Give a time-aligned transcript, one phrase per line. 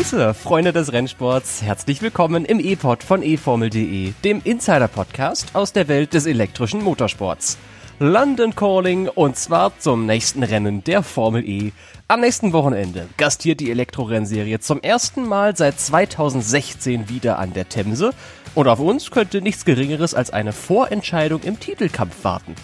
[0.00, 1.60] Grüße, Freunde des Rennsports.
[1.60, 7.58] Herzlich willkommen im E-Pod von eFormel.de, dem Insider-Podcast aus der Welt des elektrischen Motorsports.
[7.98, 11.72] London Calling und zwar zum nächsten Rennen der Formel E.
[12.08, 18.14] Am nächsten Wochenende gastiert die Elektrorennserie zum ersten Mal seit 2016 wieder an der Themse
[18.54, 22.54] und auf uns könnte nichts Geringeres als eine Vorentscheidung im Titelkampf warten.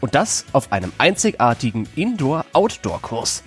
[0.00, 3.42] Und das auf einem einzigartigen Indoor-Outdoor-Kurs.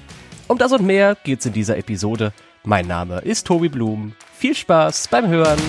[0.48, 2.34] Um das und mehr geht's in dieser Episode.
[2.64, 4.14] Mein Name ist Tobi Blum.
[4.34, 5.60] Viel Spaß beim Hören.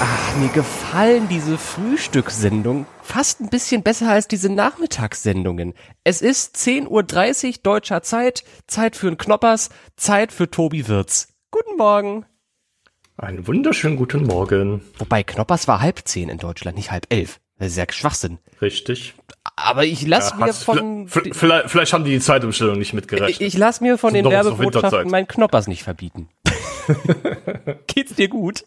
[0.00, 5.74] Ach, mir gefallen diese Frühstückssendungen fast ein bisschen besser als diese Nachmittagssendungen.
[6.04, 6.86] Es ist 10.30
[7.46, 11.28] Uhr deutscher Zeit, Zeit für ein Knoppers, Zeit für Tobi Wirz.
[11.50, 12.24] Guten Morgen.
[13.16, 14.82] Einen wunderschönen guten Morgen.
[14.98, 17.40] Wobei Knoppers war halb zehn in Deutschland, nicht halb elf.
[17.58, 18.38] Das ist ja Schwachsinn.
[18.62, 19.14] Richtig.
[19.56, 21.08] Aber ich lass ja, mir von...
[21.08, 23.40] Vielleicht, vielleicht haben die die Zeitumstellung nicht mitgerechnet.
[23.40, 26.28] Ich, ich lass mir von den Werbebotschaften meinen Knoppers nicht verbieten.
[27.86, 28.64] Geht's dir gut?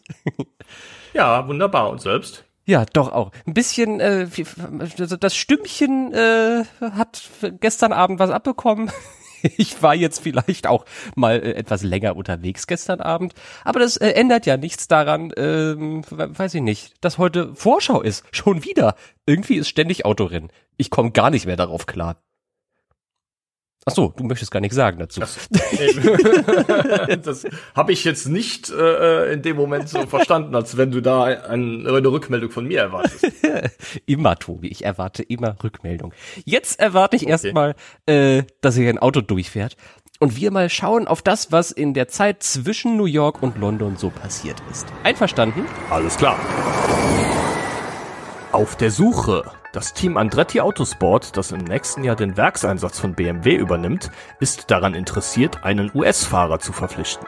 [1.12, 1.90] ja, wunderbar.
[1.90, 2.44] Und selbst?
[2.66, 3.30] Ja, doch auch.
[3.46, 4.26] Ein bisschen, äh,
[5.20, 7.22] das Stimmchen äh, hat
[7.60, 8.90] gestern Abend was abbekommen.
[9.56, 14.10] ich war jetzt vielleicht auch mal äh, etwas länger unterwegs gestern Abend, aber das äh,
[14.10, 18.96] ändert ja nichts daran, ähm, weiß ich nicht, dass heute Vorschau ist, schon wieder.
[19.26, 20.50] Irgendwie ist ständig Autorennen.
[20.76, 22.16] Ich komme gar nicht mehr darauf klar.
[23.86, 25.20] Ach so, du möchtest gar nichts sagen dazu.
[27.20, 31.00] Das, das habe ich jetzt nicht äh, in dem Moment so verstanden, als wenn du
[31.00, 33.26] da ein, eine Rückmeldung von mir erwartest.
[34.06, 36.12] immer, Tobi, ich erwarte immer Rückmeldung.
[36.44, 37.30] Jetzt erwarte ich okay.
[37.30, 37.74] erstmal,
[38.06, 39.76] äh, dass hier ein Auto durchfährt
[40.20, 43.96] und wir mal schauen auf das, was in der Zeit zwischen New York und London
[43.96, 44.86] so passiert ist.
[45.02, 45.66] Einverstanden?
[45.90, 46.38] Alles klar.
[48.52, 49.44] Auf der Suche.
[49.74, 54.08] Das Team Andretti Autosport, das im nächsten Jahr den Werkseinsatz von BMW übernimmt,
[54.38, 57.26] ist daran interessiert, einen US-Fahrer zu verpflichten.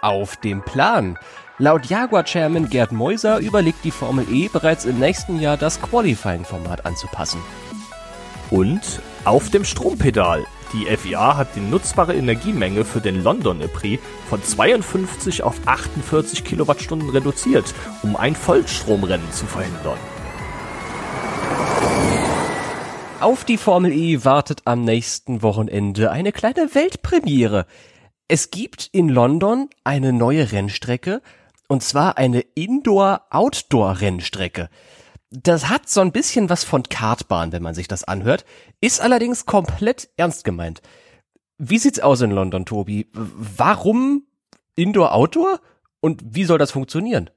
[0.00, 1.18] Auf dem Plan.
[1.58, 7.40] Laut Jaguar-Chairman Gerd Meuser überlegt die Formel E bereits im nächsten Jahr das Qualifying-Format anzupassen.
[8.50, 10.44] Und auf dem Strompedal.
[10.72, 17.10] Die FIA hat die nutzbare Energiemenge für den London Prix von 52 auf 48 Kilowattstunden
[17.10, 17.74] reduziert,
[18.04, 19.98] um ein Vollstromrennen zu verhindern.
[23.24, 27.64] Auf die Formel E wartet am nächsten Wochenende eine kleine Weltpremiere.
[28.28, 31.22] Es gibt in London eine neue Rennstrecke,
[31.66, 34.68] und zwar eine Indoor-Outdoor-Rennstrecke.
[35.30, 38.44] Das hat so ein bisschen was von Kartbahn, wenn man sich das anhört,
[38.82, 40.82] ist allerdings komplett ernst gemeint.
[41.56, 43.08] Wie sieht's aus in London, Tobi?
[43.14, 44.26] Warum
[44.76, 45.60] Indoor-Outdoor?
[46.00, 47.30] Und wie soll das funktionieren?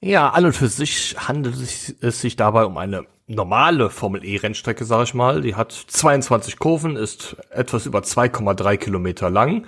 [0.00, 1.54] Ja, an und für sich handelt
[2.00, 5.42] es sich dabei um eine normale Formel E Rennstrecke, sage ich mal.
[5.42, 9.66] Die hat 22 Kurven, ist etwas über 2,3 Kilometer lang,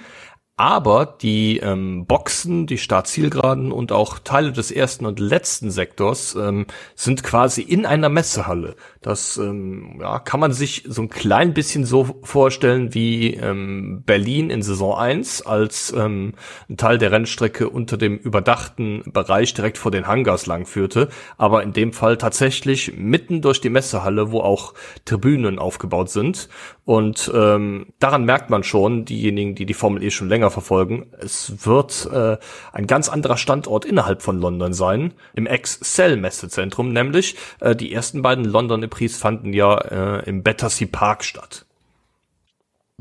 [0.61, 6.67] aber die ähm, Boxen, die Startzielgeraden und auch Teile des ersten und letzten Sektors ähm,
[6.95, 8.77] sind quasi in einer Messehalle.
[9.01, 14.51] Das ähm, ja, kann man sich so ein klein bisschen so vorstellen wie ähm, Berlin
[14.51, 16.35] in Saison 1 als ähm,
[16.69, 21.63] ein Teil der Rennstrecke unter dem überdachten Bereich direkt vor den Hangars lang führte, aber
[21.63, 24.75] in dem Fall tatsächlich mitten durch die Messehalle, wo auch
[25.07, 26.51] Tribünen aufgebaut sind.
[26.85, 31.07] Und ähm, daran merkt man schon, diejenigen, die die Formel E schon länger verfolgen.
[31.19, 32.39] Es wird äh,
[32.73, 38.45] ein ganz anderer Standort innerhalb von London sein, im Ex-Cell-Messezentrum, nämlich äh, die ersten beiden
[38.45, 41.67] London Prix fanden ja äh, im Battersea Park statt.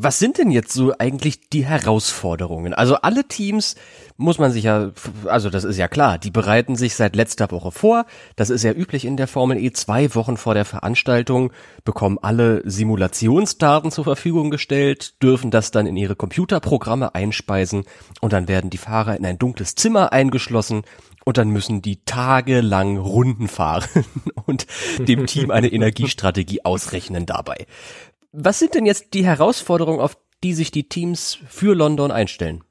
[0.02, 2.74] Was sind denn jetzt so eigentlich die Herausforderungen?
[2.74, 3.76] Also alle Teams
[4.16, 4.92] muss man sich ja,
[5.26, 8.06] also das ist ja klar, die bereiten sich seit letzter Woche vor.
[8.38, 9.74] Das ist ja üblich in der Formel E.
[9.74, 11.52] Zwei Wochen vor der Veranstaltung
[11.84, 17.84] bekommen alle Simulationsdaten zur Verfügung gestellt, dürfen das dann in ihre Computerprogramme einspeisen
[18.22, 20.84] und dann werden die Fahrer in ein dunkles Zimmer eingeschlossen
[21.26, 24.06] und dann müssen die tagelang Runden fahren
[24.46, 24.66] und
[24.98, 27.68] dem Team eine Energiestrategie ausrechnen dabei.
[28.32, 32.64] Was sind denn jetzt die Herausforderungen, auf die sich die Teams für London einstellen?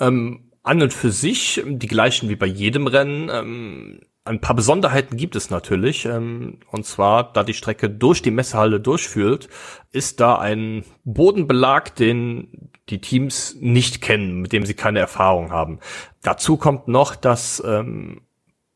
[0.00, 3.30] Ähm, an und für sich die gleichen wie bei jedem Rennen.
[3.32, 6.04] Ähm, ein paar Besonderheiten gibt es natürlich.
[6.04, 9.48] Ähm, und zwar, da die Strecke durch die Messehalle durchführt,
[9.90, 15.78] ist da ein Bodenbelag, den die Teams nicht kennen, mit dem sie keine Erfahrung haben.
[16.22, 18.22] Dazu kommt noch, dass ähm,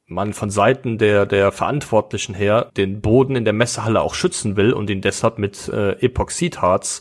[0.06, 4.72] man von Seiten der, der Verantwortlichen her den Boden in der Messehalle auch schützen will
[4.72, 7.00] und ihn deshalb mit äh, Epoxidharz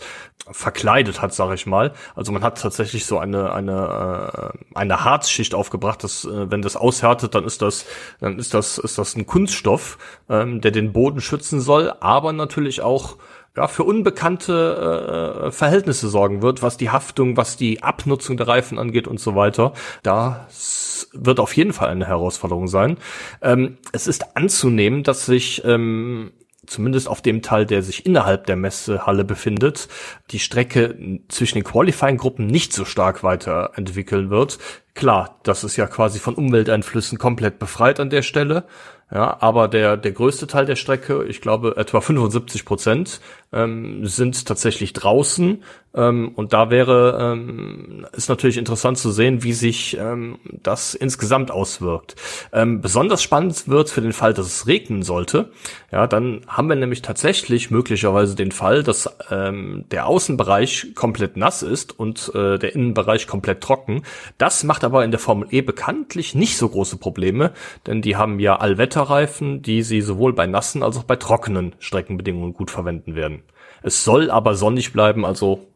[0.51, 1.93] verkleidet hat, sage ich mal.
[2.15, 6.75] Also man hat tatsächlich so eine eine äh, eine Harzschicht aufgebracht, dass äh, wenn das
[6.75, 7.85] aushärtet, dann ist das
[8.19, 9.97] dann ist das ist das ein Kunststoff,
[10.27, 13.17] ähm, der den Boden schützen soll, aber natürlich auch
[13.55, 18.77] ja, für unbekannte äh, Verhältnisse sorgen wird, was die Haftung, was die Abnutzung der Reifen
[18.77, 19.73] angeht und so weiter.
[20.03, 22.97] Das wird auf jeden Fall eine Herausforderung sein.
[23.41, 26.31] Ähm, es ist anzunehmen, dass sich ähm,
[26.67, 29.87] zumindest auf dem Teil, der sich innerhalb der Messehalle befindet,
[30.31, 34.57] die Strecke zwischen den Qualifying-Gruppen nicht so stark weiterentwickeln wird.
[34.93, 38.65] Klar, das ist ja quasi von Umwelteinflüssen komplett befreit an der Stelle.
[39.15, 43.21] Ja, aber der, der größte Teil der Strecke, ich glaube etwa 75 Prozent,
[43.53, 45.63] ähm, sind tatsächlich draußen.
[45.95, 51.49] Ähm, und da wäre, ähm, ist natürlich interessant zu sehen, wie sich ähm, das insgesamt
[51.51, 52.15] auswirkt.
[52.51, 55.51] Ähm, besonders spannend wird für den Fall, dass es regnen sollte.
[55.91, 61.63] Ja, dann haben wir nämlich tatsächlich möglicherweise den Fall, dass ähm, der Außenbereich komplett nass
[61.63, 64.03] ist und äh, der Innenbereich komplett trocken.
[64.37, 67.53] Das macht aber in der Formel E bekanntlich nicht so große Probleme,
[67.87, 68.59] denn die haben ja
[69.05, 73.43] Allwetterreifen, die sie sowohl bei nassen als auch bei trockenen Streckenbedingungen gut verwenden werden.
[73.83, 75.67] Es soll aber sonnig bleiben, also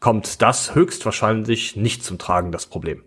[0.00, 3.02] kommt das höchstwahrscheinlich nicht zum Tragen, das Problem.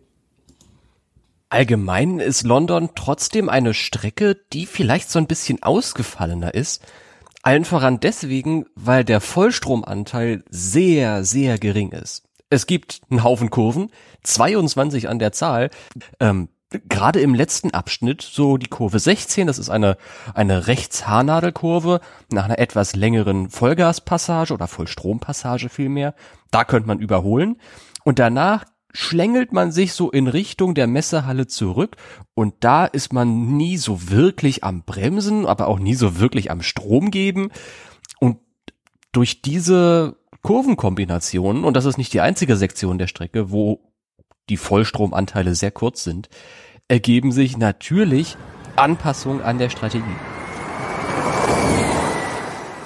[1.50, 6.84] Allgemein ist London trotzdem eine Strecke, die vielleicht so ein bisschen ausgefallener ist.
[7.44, 12.24] Allen voran deswegen, weil der Vollstromanteil sehr, sehr gering ist.
[12.50, 13.92] Es gibt einen Haufen Kurven,
[14.24, 15.70] 22 an der Zahl.
[16.20, 16.50] Ähm,
[16.88, 19.98] gerade im letzten Abschnitt, so die Kurve 16, das ist eine,
[20.34, 22.02] eine Rechtshaarnadelkurve
[22.32, 26.16] nach einer etwas längeren Vollgaspassage oder Vollstrompassage vielmehr.
[26.52, 27.58] Da könnte man überholen.
[28.04, 31.98] Und danach schlängelt man sich so in Richtung der Messehalle zurück
[32.34, 36.62] und da ist man nie so wirklich am Bremsen, aber auch nie so wirklich am
[36.62, 37.50] Strom geben.
[38.20, 38.38] Und
[39.12, 43.82] durch diese Kurvenkombinationen, und das ist nicht die einzige Sektion der Strecke, wo
[44.50, 46.30] die Vollstromanteile sehr kurz sind,
[46.88, 48.38] ergeben sich natürlich
[48.76, 50.04] Anpassungen an der Strategie.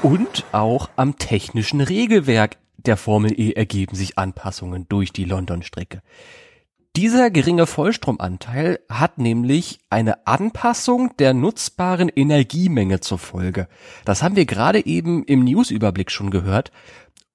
[0.02, 6.02] Und auch am technischen Regelwerk der Formel E ergeben sich Anpassungen durch die London-Strecke.
[6.96, 13.68] Dieser geringe Vollstromanteil hat nämlich eine Anpassung der nutzbaren Energiemenge zur Folge.
[14.06, 16.72] Das haben wir gerade eben im Newsüberblick schon gehört.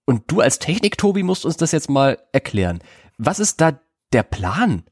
[0.07, 2.81] Und du als Technik-Tobi musst uns das jetzt mal erklären.
[3.19, 3.79] Was ist da
[4.13, 4.85] der Plan?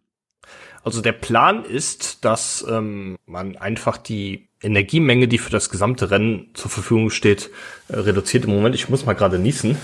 [0.84, 6.50] Also der Plan ist, dass ähm, man einfach die Energiemenge, die für das gesamte Rennen
[6.54, 7.50] zur Verfügung steht,
[7.88, 8.44] äh, reduziert.
[8.44, 9.76] Im Moment, ich muss mal gerade niesen.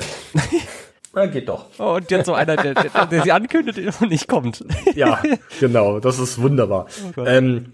[1.14, 1.66] Na, geht doch.
[1.78, 4.64] Oh, und jetzt so einer, der, der, der sie ankündigt und nicht kommt.
[4.94, 5.22] ja,
[5.60, 6.86] genau, das ist wunderbar.
[7.16, 7.72] Oh ähm,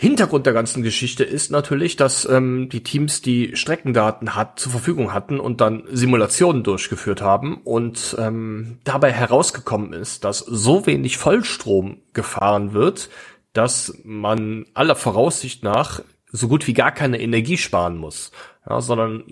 [0.00, 5.12] Hintergrund der ganzen Geschichte ist natürlich, dass ähm, die Teams die Streckendaten hat, zur Verfügung
[5.12, 11.96] hatten und dann Simulationen durchgeführt haben und ähm, dabei herausgekommen ist, dass so wenig Vollstrom
[12.12, 13.10] gefahren wird,
[13.52, 18.30] dass man aller Voraussicht nach so gut wie gar keine Energie sparen muss,
[18.70, 19.24] ja, sondern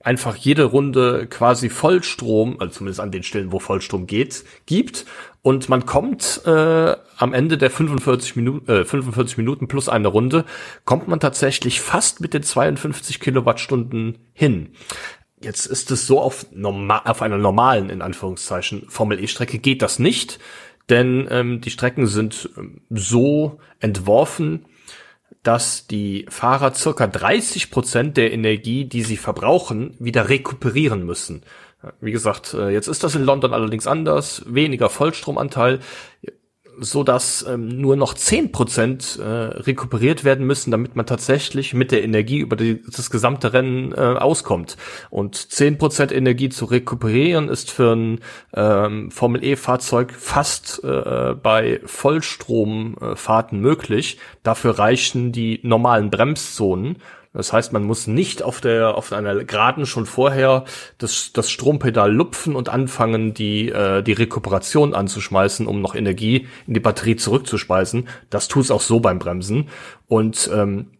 [0.00, 5.06] einfach jede Runde quasi Vollstrom, also zumindest an den Stellen, wo Vollstrom geht, gibt
[5.42, 10.44] und man kommt äh, am Ende der 45 Minuten, äh, 45 Minuten plus eine Runde,
[10.84, 14.74] kommt man tatsächlich fast mit den 52 Kilowattstunden hin.
[15.42, 20.38] Jetzt ist es so auf, normal, auf einer normalen, in Anführungszeichen, Formel-E-Strecke geht das nicht,
[20.90, 24.66] denn ähm, die Strecken sind ähm, so entworfen,
[25.42, 31.44] dass die Fahrer circa 30 Prozent der Energie, die sie verbrauchen, wieder rekuperieren müssen.
[32.00, 35.80] Wie gesagt, äh, jetzt ist das in London allerdings anders, weniger Vollstromanteil,
[36.78, 41.92] so dass ähm, nur noch zehn Prozent äh, rekuperiert werden müssen, damit man tatsächlich mit
[41.92, 44.76] der Energie über das gesamte Rennen äh, auskommt.
[45.10, 48.20] Und zehn Prozent Energie zu rekuperieren ist für ein
[48.54, 54.18] ähm, Formel E-Fahrzeug fast äh, bei Vollstromfahrten möglich.
[54.42, 56.96] Dafür reichen die normalen Bremszonen.
[57.32, 60.64] Das heißt, man muss nicht auf der auf einer Geraden schon vorher
[60.98, 66.74] das, das Strompedal lupfen und anfangen, die äh, die Rekuperation anzuschmeißen, um noch Energie in
[66.74, 68.08] die Batterie zurückzuspeisen.
[68.30, 69.68] Das tut es auch so beim Bremsen
[70.06, 70.90] und ähm,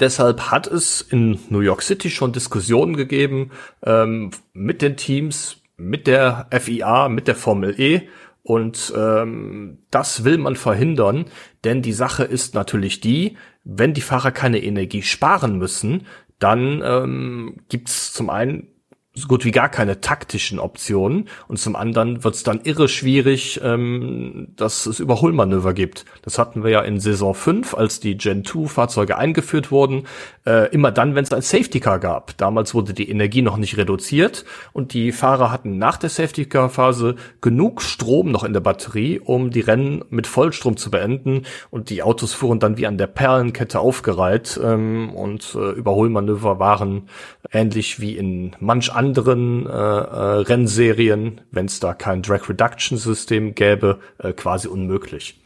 [0.00, 3.50] Deshalb hat es in New York City schon Diskussionen gegeben
[3.84, 8.08] ähm, mit den Teams, mit der FIA, mit der Formel E.
[8.42, 11.26] Und ähm, das will man verhindern,
[11.64, 16.06] denn die Sache ist natürlich die, wenn die Fahrer keine Energie sparen müssen,
[16.38, 18.68] dann ähm, gibt es zum einen
[19.16, 23.60] so gut wie gar keine taktischen Optionen und zum anderen wird es dann irre schwierig,
[23.62, 26.04] ähm, dass es Überholmanöver gibt.
[26.22, 30.08] Das hatten wir ja in Saison 5, als die Gen 2 Fahrzeuge eingeführt wurden,
[30.46, 32.36] äh, immer dann, wenn es ein Safety Car gab.
[32.38, 36.68] Damals wurde die Energie noch nicht reduziert und die Fahrer hatten nach der Safety Car
[36.68, 41.88] Phase genug Strom noch in der Batterie, um die Rennen mit Vollstrom zu beenden und
[41.88, 47.08] die Autos fuhren dann wie an der Perlenkette aufgereiht ähm, und äh, Überholmanöver waren
[47.54, 53.54] ähnlich wie in manch anderen äh, äh, Rennserien, wenn es da kein Drag Reduction System
[53.54, 55.40] gäbe, äh, quasi unmöglich.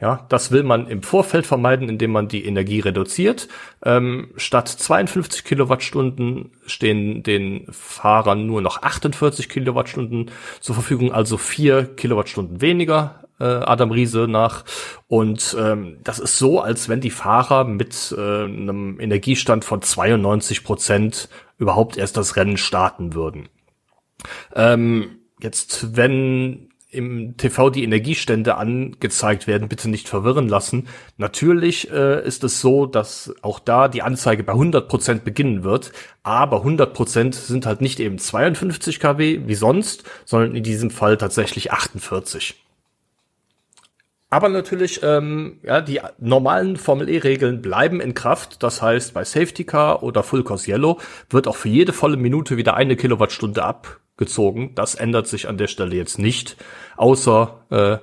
[0.00, 3.48] Ja, das will man im Vorfeld vermeiden, indem man die Energie reduziert.
[3.84, 11.84] Ähm, statt 52 Kilowattstunden stehen den Fahrern nur noch 48 Kilowattstunden zur Verfügung, also vier
[11.84, 13.24] Kilowattstunden weniger.
[13.40, 14.64] Äh, Adam Riese nach.
[15.08, 20.62] Und ähm, das ist so, als wenn die Fahrer mit äh, einem Energiestand von 92
[20.62, 23.48] Prozent überhaupt erst das Rennen starten würden.
[24.54, 30.86] Ähm, jetzt, wenn im TV die Energiestände angezeigt werden, bitte nicht verwirren lassen.
[31.18, 35.92] Natürlich äh, ist es so, dass auch da die Anzeige bei 100 Prozent beginnen wird,
[36.22, 41.16] aber 100 Prozent sind halt nicht eben 52 kW wie sonst, sondern in diesem Fall
[41.16, 42.54] tatsächlich 48.
[44.34, 48.64] Aber natürlich, ähm, ja, die normalen Formel E-Regeln bleiben in Kraft.
[48.64, 50.98] Das heißt, bei Safety Car oder Full Course Yellow
[51.30, 54.74] wird auch für jede volle Minute wieder eine Kilowattstunde abgezogen.
[54.74, 56.56] Das ändert sich an der Stelle jetzt nicht,
[56.96, 57.98] außer äh,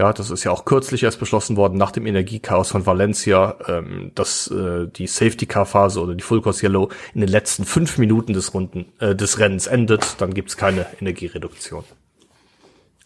[0.00, 4.12] ja, das ist ja auch kürzlich erst beschlossen worden nach dem Energiechaos von Valencia, ähm,
[4.14, 7.98] dass äh, die Safety Car Phase oder die Full Course Yellow in den letzten fünf
[7.98, 10.22] Minuten des Runden äh, des Rennens endet.
[10.22, 11.84] Dann gibt's keine Energiereduktion.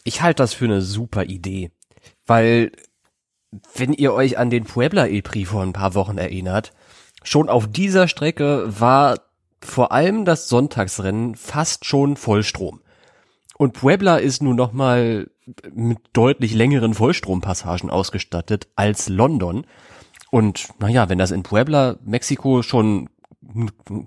[0.04, 1.72] Ich halte das für eine super Idee.
[2.30, 2.70] Weil,
[3.74, 6.72] wenn ihr euch an den Puebla E-Prix vor ein paar Wochen erinnert,
[7.24, 9.18] schon auf dieser Strecke war
[9.60, 12.82] vor allem das Sonntagsrennen fast schon Vollstrom.
[13.58, 15.28] Und Puebla ist nun noch mal
[15.72, 19.66] mit deutlich längeren Vollstrompassagen ausgestattet als London.
[20.30, 23.10] Und naja, wenn das in Puebla, Mexiko schon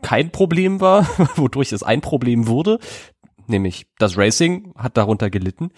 [0.01, 2.79] kein Problem war, wodurch es ein Problem wurde,
[3.47, 5.71] nämlich das Racing hat darunter gelitten,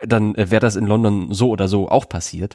[0.00, 2.54] dann äh, wäre das in London so oder so auch passiert.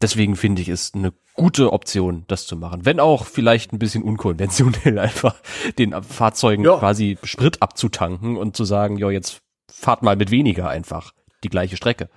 [0.00, 2.84] Deswegen finde ich es eine gute Option, das zu machen.
[2.84, 5.36] Wenn auch vielleicht ein bisschen unkonventionell einfach
[5.78, 6.78] den Fahrzeugen ja.
[6.78, 9.40] quasi Sprit abzutanken und zu sagen, ja, jetzt
[9.70, 11.12] fahrt mal mit weniger einfach
[11.44, 12.08] die gleiche Strecke.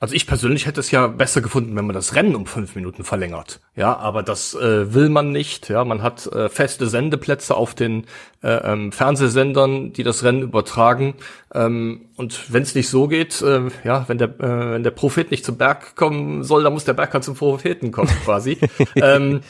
[0.00, 3.02] Also ich persönlich hätte es ja besser gefunden, wenn man das Rennen um fünf Minuten
[3.02, 3.60] verlängert.
[3.74, 5.68] Ja, aber das äh, will man nicht.
[5.68, 8.04] Ja, man hat äh, feste Sendeplätze auf den
[8.42, 11.14] äh, ähm, Fernsehsendern, die das Rennen übertragen.
[11.52, 15.32] Ähm, und wenn es nicht so geht, äh, ja, wenn der äh, wenn der Prophet
[15.32, 18.56] nicht zum Berg kommen soll, dann muss der Berg halt zum Propheten kommen, quasi.
[18.94, 19.40] ähm,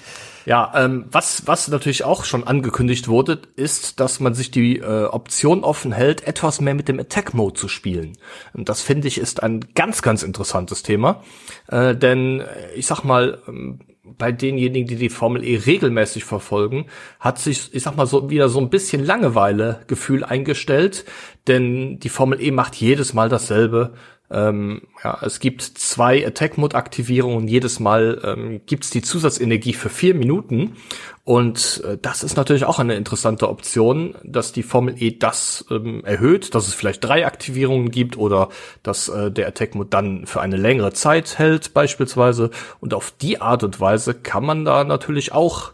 [0.47, 5.04] ja, ähm, was, was natürlich auch schon angekündigt wurde, ist, dass man sich die äh,
[5.04, 8.16] Option offen hält, etwas mehr mit dem Attack Mode zu spielen.
[8.52, 11.23] Und das finde ich ist ein ganz, ganz interessantes Thema.
[11.68, 13.80] Äh, denn äh, ich sag mal, ähm,
[14.16, 16.87] bei denjenigen, die die Formel E regelmäßig verfolgen,
[17.21, 21.04] hat sich, ich sag mal, so wieder so ein bisschen Langeweile-Gefühl eingestellt,
[21.47, 23.95] denn die Formel E macht jedes Mal dasselbe.
[24.30, 27.49] Ähm, ja, es gibt zwei Attack-Mode-Aktivierungen.
[27.49, 30.76] Jedes Mal ähm, gibt's die Zusatzenergie für vier Minuten.
[31.25, 36.04] Und äh, das ist natürlich auch eine interessante Option, dass die Formel E das ähm,
[36.04, 38.50] erhöht, dass es vielleicht drei Aktivierungen gibt oder
[38.82, 42.50] dass äh, der Attack-Mode dann für eine längere Zeit hält beispielsweise.
[42.80, 45.73] Und auf die Art und Weise kann man da natürlich auch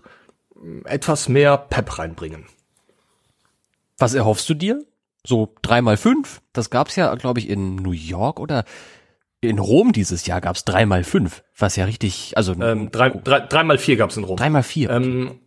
[0.57, 2.47] ähm, etwas mehr Pep reinbringen.
[3.99, 4.85] Was erhoffst du dir?
[5.27, 6.41] So drei mal fünf.
[6.53, 8.65] Das gab's ja, glaube ich, in New York oder
[9.41, 13.41] in Rom dieses Jahr gab's drei mal fünf, was ja richtig, also ähm, drei, drei,
[13.41, 14.37] drei mal vier gab's in Rom.
[14.37, 14.91] Drei mal vier.
[14.91, 15.41] Ähm,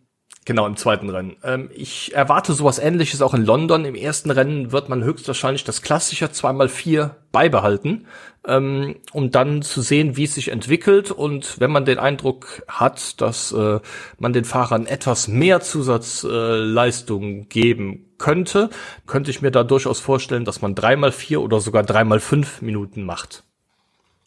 [0.44, 1.36] genau im zweiten Rennen.
[1.42, 3.84] Ähm, ich erwarte sowas Ähnliches auch in London.
[3.84, 8.06] Im ersten Rennen wird man höchstwahrscheinlich das klassische zwei mal vier beibehalten,
[8.46, 11.10] ähm, um dann zu sehen, wie es sich entwickelt.
[11.10, 13.80] Und wenn man den Eindruck hat, dass äh,
[14.18, 18.70] man den Fahrern etwas mehr Zusatzleistung äh, geben könnte,
[19.06, 23.04] könnte ich mir da durchaus vorstellen, dass man dreimal vier oder sogar dreimal fünf Minuten
[23.04, 23.44] macht.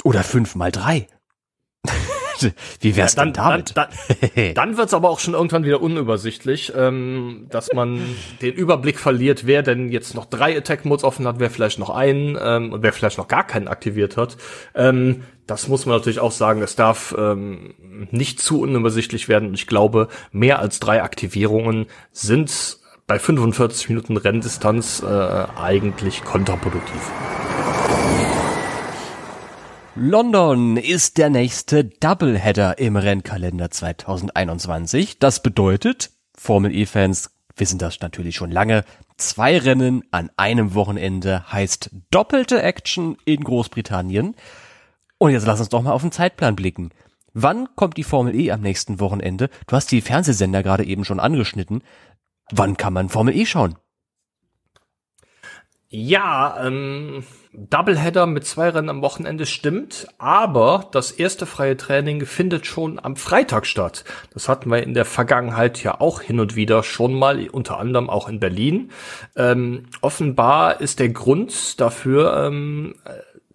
[0.03, 1.07] Oder fünf mal drei.
[2.79, 3.77] Wie wär's ja, dann, denn damit?
[3.77, 3.89] Dann,
[4.35, 8.01] dann, dann wird's aber auch schon irgendwann wieder unübersichtlich, ähm, dass man
[8.41, 12.37] den Überblick verliert, wer denn jetzt noch drei Attack-Modes offen hat, wer vielleicht noch einen
[12.41, 14.37] ähm, und wer vielleicht noch gar keinen aktiviert hat.
[14.73, 17.73] Ähm, das muss man natürlich auch sagen, es darf ähm,
[18.11, 19.49] nicht zu unübersichtlich werden.
[19.49, 22.80] Und ich glaube, mehr als drei Aktivierungen sind
[23.11, 27.11] bei 45 Minuten Renndistanz äh, eigentlich kontraproduktiv.
[29.95, 35.19] London ist der nächste Doubleheader im Rennkalender 2021.
[35.19, 38.85] Das bedeutet, Formel E-Fans wissen das natürlich schon lange,
[39.17, 44.35] zwei Rennen an einem Wochenende heißt doppelte Action in Großbritannien.
[45.17, 46.91] Und jetzt lass uns doch mal auf den Zeitplan blicken.
[47.33, 49.49] Wann kommt die Formel E am nächsten Wochenende?
[49.67, 51.81] Du hast die Fernsehsender gerade eben schon angeschnitten.
[52.51, 53.75] Wann kann man Formel E schauen?
[55.93, 62.65] Ja, ähm, Doubleheader mit zwei Rennen am Wochenende stimmt, aber das erste freie Training findet
[62.65, 64.05] schon am Freitag statt.
[64.33, 68.09] Das hatten wir in der Vergangenheit ja auch hin und wieder schon mal, unter anderem
[68.09, 68.91] auch in Berlin.
[69.35, 72.95] Ähm, offenbar ist der Grund dafür ähm,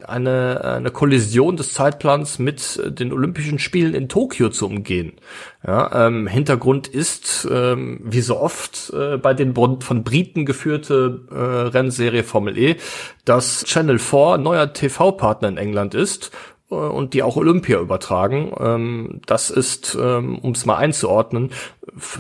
[0.05, 5.13] eine, eine Kollision des Zeitplans mit den Olympischen Spielen in Tokio zu umgehen.
[5.67, 11.35] Ja, ähm, Hintergrund ist, ähm, wie so oft äh, bei den von Briten geführte äh,
[11.37, 12.77] Rennserie Formel E,
[13.25, 16.31] dass Channel 4 neuer TV-Partner in England ist
[16.69, 18.53] und die auch Olympia übertragen.
[18.59, 21.53] Ähm, das ist, ähm, um es mal einzuordnen,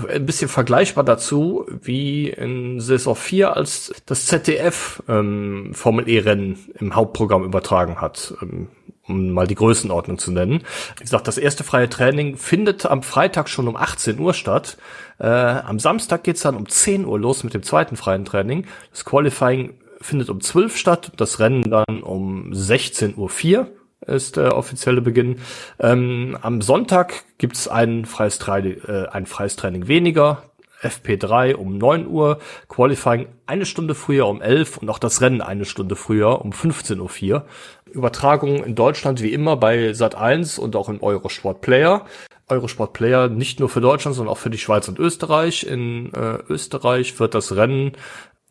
[0.08, 6.94] ein bisschen vergleichbar dazu, wie in Saison 4, als das ZDF ähm, Formel E-Rennen im
[6.94, 8.34] Hauptprogramm übertragen hat.
[8.40, 8.68] Um
[9.08, 10.64] mal die Größenordnung zu nennen.
[10.96, 14.78] Wie gesagt, das erste freie Training findet am Freitag schon um 18 Uhr statt.
[15.20, 18.66] Äh, am Samstag geht's dann um 10 Uhr los mit dem zweiten freien Training.
[18.90, 23.68] Das Qualifying findet um 12 statt, das Rennen dann um 16.04 Uhr
[24.04, 25.40] ist der offizielle Beginn.
[25.78, 30.42] Ähm, am Sonntag gibt's ein freies, Training, äh, ein freies Training weniger.
[30.82, 32.38] FP3 um 9 Uhr,
[32.68, 37.32] Qualifying eine Stunde früher um 11 und auch das Rennen eine Stunde früher um 15.04
[37.32, 37.46] Uhr.
[37.90, 42.04] Übertragung in Deutschland wie immer bei Sat1 und auch im Eurosport Player.
[42.48, 45.64] Eurosport Player nicht nur für Deutschland, sondern auch für die Schweiz und Österreich.
[45.64, 47.92] In äh, Österreich wird das Rennen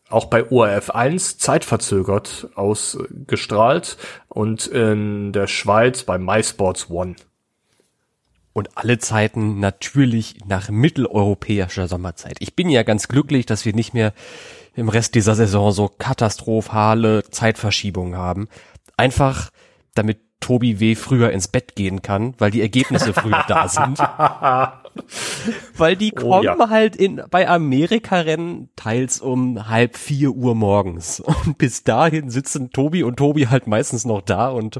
[0.08, 3.96] auch bei ORF 1 zeitverzögert ausgestrahlt
[4.28, 7.16] und in der Schweiz bei MySports One.
[8.52, 12.36] Und alle Zeiten natürlich nach mitteleuropäischer Sommerzeit.
[12.38, 14.14] Ich bin ja ganz glücklich, dass wir nicht mehr
[14.74, 18.48] im Rest dieser Saison so katastrophale Zeitverschiebungen haben.
[18.96, 19.50] Einfach
[19.94, 20.94] damit Tobi W.
[20.94, 23.98] früher ins Bett gehen kann, weil die Ergebnisse früher da sind.
[25.76, 26.70] weil die kommen oh, ja.
[26.70, 31.18] halt in, bei Amerika-Rennen teils um halb vier Uhr morgens.
[31.46, 34.78] Und bis dahin sitzen Tobi und Tobi halt meistens noch da und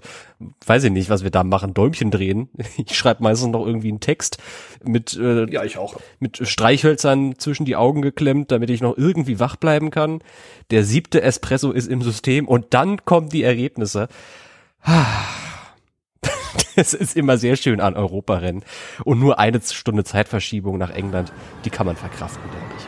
[0.64, 2.48] weiß ich nicht, was wir da machen, Däumchen drehen.
[2.76, 4.38] Ich schreibe meistens noch irgendwie einen Text
[4.84, 5.96] mit, äh, ja, ich auch.
[6.20, 10.20] mit Streichhölzern zwischen die Augen geklemmt, damit ich noch irgendwie wach bleiben kann.
[10.70, 14.06] Der siebte Espresso ist im System und dann kommen die Ergebnisse.
[16.78, 18.62] Es ist immer sehr schön an Europarennen.
[19.04, 21.32] Und nur eine Stunde Zeitverschiebung nach England,
[21.64, 22.86] die kann man verkraften, denke ich.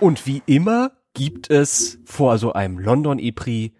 [0.00, 3.74] Und wie immer gibt es vor so einem London E-Prix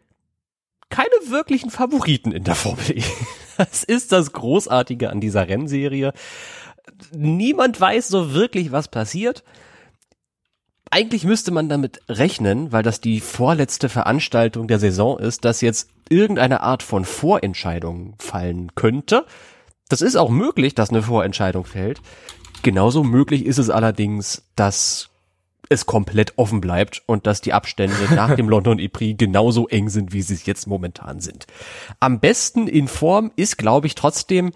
[0.91, 3.03] keine wirklichen Favoriten in der Formel E.
[3.57, 6.15] Das ist das Großartige an dieser Rennserie.
[7.13, 9.45] Niemand weiß so wirklich, was passiert
[10.91, 15.89] eigentlich müsste man damit rechnen, weil das die vorletzte Veranstaltung der Saison ist, dass jetzt
[16.09, 19.25] irgendeine Art von Vorentscheidung fallen könnte.
[19.89, 22.01] Das ist auch möglich, dass eine Vorentscheidung fällt.
[22.63, 25.11] Genauso möglich ist es allerdings, dass
[25.69, 30.13] es komplett offen bleibt und dass die Abstände nach dem London E-Prix genauso eng sind,
[30.13, 31.47] wie sie es jetzt momentan sind.
[32.01, 34.51] Am besten in Form ist, glaube ich, trotzdem,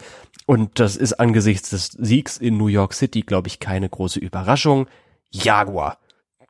[0.47, 4.89] und das ist angesichts des Siegs in New York City, glaube ich, keine große Überraschung,
[5.31, 5.99] Jaguar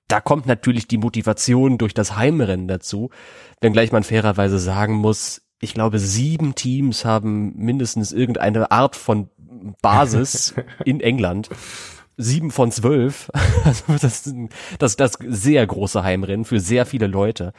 [0.09, 3.11] da kommt natürlich die Motivation durch das Heimrennen dazu,
[3.61, 9.31] wenngleich man fairerweise sagen muss, ich glaube, sieben Teams haben mindestens irgendeine Art von
[9.81, 11.49] Basis in England.
[12.17, 13.31] Sieben von zwölf.
[13.65, 14.31] Also das,
[14.79, 17.55] das, das sehr große Heimrennen für sehr viele Leute.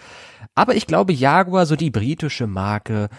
[0.54, 3.10] Aber ich glaube, Jaguar, so die britische Marke,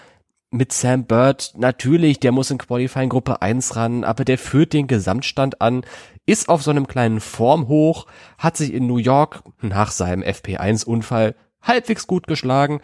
[0.56, 4.86] mit Sam Bird, natürlich, der muss in Qualifying Gruppe 1 ran, aber der führt den
[4.86, 5.82] Gesamtstand an,
[6.26, 8.06] ist auf so einem kleinen Formhoch,
[8.38, 12.80] hat sich in New York nach seinem FP1-Unfall halbwegs gut geschlagen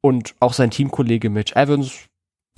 [0.00, 1.92] und auch sein Teamkollege Mitch Evans,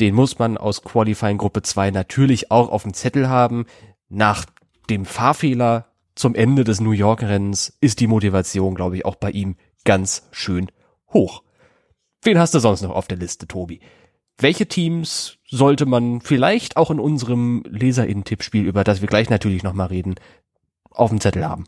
[0.00, 3.66] den muss man aus Qualifying Gruppe 2 natürlich auch auf dem Zettel haben.
[4.08, 4.46] Nach
[4.90, 9.30] dem Fahrfehler zum Ende des New York Rennens ist die Motivation, glaube ich, auch bei
[9.30, 10.70] ihm ganz schön
[11.12, 11.42] hoch.
[12.22, 13.80] Wen hast du sonst noch auf der Liste, Tobi?
[14.38, 19.88] Welche Teams sollte man vielleicht auch in unserem Leserinnen-Tippspiel, über das wir gleich natürlich nochmal
[19.88, 20.14] reden,
[20.90, 21.64] auf dem Zettel haben?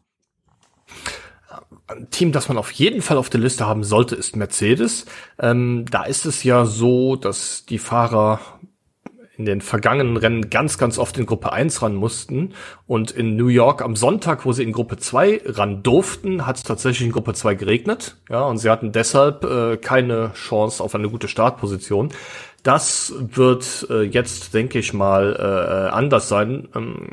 [1.87, 5.05] Ein Team, das man auf jeden Fall auf der Liste haben sollte, ist Mercedes.
[5.39, 8.41] Ähm, da ist es ja so, dass die Fahrer
[9.37, 12.55] in den vergangenen Rennen ganz, ganz oft in Gruppe 1 ran mussten.
[12.87, 16.63] Und in New York am Sonntag, wo sie in Gruppe 2 ran durften, hat es
[16.63, 18.17] tatsächlich in Gruppe 2 geregnet.
[18.31, 22.11] Ja, und sie hatten deshalb äh, keine Chance auf eine gute Startposition.
[22.65, 26.69] Das wird äh, jetzt, denke ich mal, äh, anders sein.
[26.75, 27.11] Ähm,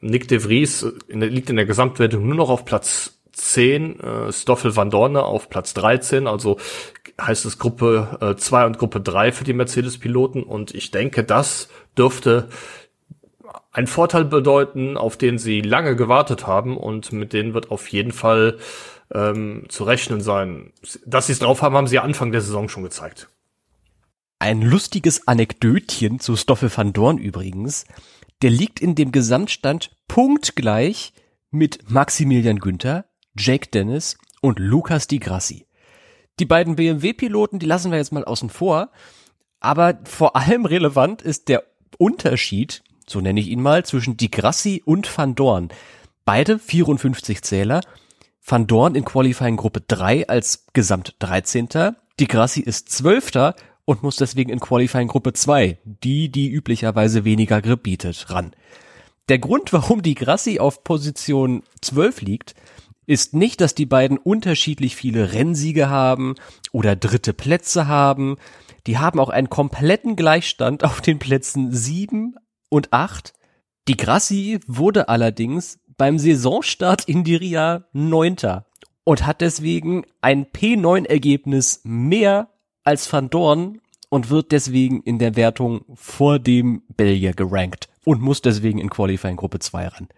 [0.00, 4.32] Nick de Vries in der, liegt in der Gesamtwertung nur noch auf Platz 10, äh,
[4.32, 6.56] Stoffel van Dorne auf Platz 13, also
[7.20, 11.68] heißt es Gruppe äh, 2 und Gruppe 3 für die Mercedes-Piloten und ich denke, das
[11.98, 12.48] dürfte
[13.72, 18.12] einen Vorteil bedeuten, auf den sie lange gewartet haben und mit denen wird auf jeden
[18.12, 18.56] Fall
[19.12, 20.72] ähm, zu rechnen sein.
[21.04, 23.28] Dass sie es drauf haben, haben sie Anfang der Saison schon gezeigt.
[24.44, 27.86] Ein lustiges Anekdötchen zu Stoffel van Dorn übrigens.
[28.42, 31.14] Der liegt in dem Gesamtstand punktgleich
[31.50, 33.06] mit Maximilian Günther,
[33.38, 35.66] Jake Dennis und Lukas Di Grassi.
[36.40, 38.90] Die beiden BMW-Piloten, die lassen wir jetzt mal außen vor.
[39.60, 41.64] Aber vor allem relevant ist der
[41.96, 45.70] Unterschied, so nenne ich ihn mal, zwischen Di Grassi und Van Dorn.
[46.26, 47.80] Beide 54 Zähler.
[48.46, 51.94] Van Dorn in Qualifying Gruppe 3 als Gesamt 13.
[52.20, 53.54] Di Grassi ist 12.
[53.84, 58.54] und muss deswegen in Qualifying Gruppe 2, die die üblicherweise weniger Grip bietet, ran.
[59.28, 62.54] Der Grund, warum Di Grassi auf Position 12 liegt,
[63.06, 66.34] ist nicht, dass die beiden unterschiedlich viele Rennsiege haben
[66.72, 68.36] oder dritte Plätze haben.
[68.86, 72.36] Die haben auch einen kompletten Gleichstand auf den Plätzen 7
[72.70, 73.32] und 8.
[73.88, 78.66] Die Grassi wurde allerdings beim Saisonstart in Diria Neunter
[79.04, 82.48] und hat deswegen ein P9-Ergebnis mehr
[82.84, 88.42] als Van Dorn und wird deswegen in der Wertung vor dem Belgier gerankt und muss
[88.42, 90.08] deswegen in Qualifying Gruppe 2 ran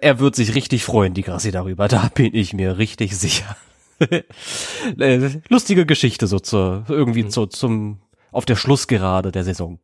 [0.00, 1.88] er wird sich richtig freuen, die Grassi darüber.
[1.88, 3.56] Da bin ich mir richtig sicher.
[4.98, 7.30] Äh, lustige Geschichte so zur, irgendwie mhm.
[7.30, 9.78] so zum, auf der Schlussgerade der Saison.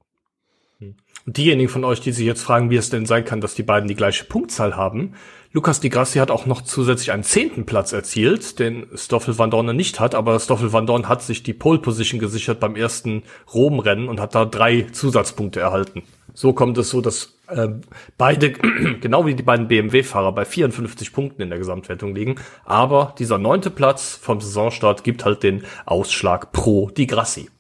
[0.81, 3.63] Und diejenigen von euch, die sich jetzt fragen, wie es denn sein kann, dass die
[3.63, 5.15] beiden die gleiche Punktzahl haben,
[5.55, 9.77] Lukas Di Grassi hat auch noch zusätzlich einen zehnten Platz erzielt, den Stoffel Van Dorn
[9.77, 14.09] nicht hat, aber Stoffel Van Dorn hat sich die Pole Position gesichert beim ersten Rom-Rennen
[14.09, 16.05] und hat da drei Zusatzpunkte erhalten.
[16.33, 17.69] So kommt es so, dass äh,
[18.17, 18.53] beide,
[19.01, 22.37] genau wie die beiden BMW-Fahrer, bei 54 Punkten in der Gesamtwertung liegen.
[22.65, 27.51] Aber dieser neunte Platz vom Saisonstart gibt halt den Ausschlag pro Di Grassi.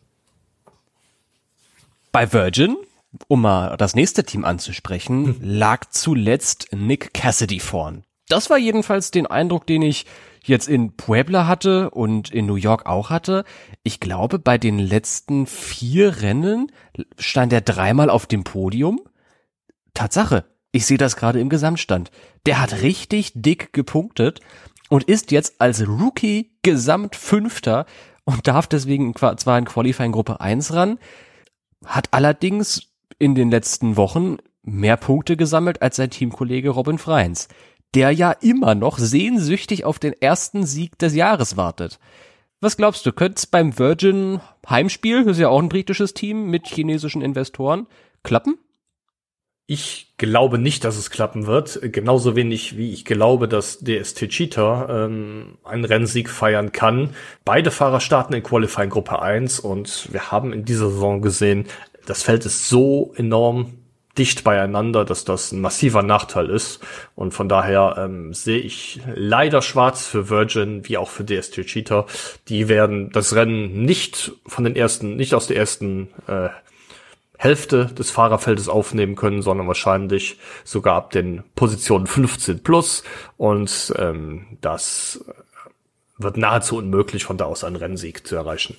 [2.10, 2.78] Bei Virgin,
[3.28, 5.36] um mal das nächste Team anzusprechen, hm.
[5.40, 8.04] lag zuletzt Nick Cassidy vorn.
[8.28, 10.06] Das war jedenfalls den Eindruck, den ich
[10.44, 13.44] jetzt in Puebla hatte und in New York auch hatte.
[13.82, 16.72] Ich glaube, bei den letzten vier Rennen
[17.18, 19.00] stand er dreimal auf dem Podium.
[19.94, 22.10] Tatsache, ich sehe das gerade im Gesamtstand.
[22.46, 24.40] Der hat richtig dick gepunktet
[24.88, 27.86] und ist jetzt als Rookie Gesamtfünfter
[28.24, 30.98] und darf deswegen zwar in Qualifying Gruppe 1 ran,
[31.84, 37.48] hat allerdings in den letzten Wochen mehr Punkte gesammelt als sein Teamkollege Robin Freins
[37.94, 41.98] der ja immer noch sehnsüchtig auf den ersten Sieg des Jahres wartet.
[42.60, 46.46] Was glaubst du, könnte es beim Virgin Heimspiel, das ist ja auch ein britisches Team
[46.46, 47.86] mit chinesischen Investoren,
[48.22, 48.56] klappen?
[49.66, 51.80] Ich glaube nicht, dass es klappen wird.
[51.82, 57.10] Genauso wenig wie ich glaube, dass DST Cheetah ähm, einen Rennsieg feiern kann.
[57.44, 61.66] Beide Fahrer starten in Qualifying Gruppe 1 und wir haben in dieser Saison gesehen,
[62.06, 63.72] das Feld ist so enorm
[64.18, 66.80] dicht beieinander, dass das ein massiver Nachteil ist.
[67.14, 72.06] Und von daher ähm, sehe ich leider schwarz für Virgin wie auch für DST Cheetah.
[72.48, 76.50] Die werden das Rennen nicht von den ersten, nicht aus der ersten äh,
[77.38, 83.02] Hälfte des Fahrerfeldes aufnehmen können, sondern wahrscheinlich sogar ab den Positionen 15 plus.
[83.36, 85.24] Und ähm, das
[86.18, 88.76] wird nahezu unmöglich, von da aus einen Rennsieg zu erreichen.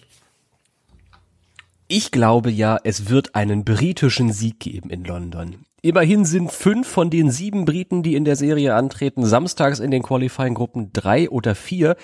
[1.96, 5.64] Ich glaube ja, es wird einen britischen Sieg geben in London.
[5.84, 10.02] Immerhin sind fünf von den sieben Briten, die in der Serie antreten, samstags in den
[10.02, 11.96] Qualifying-Gruppen drei oder vier.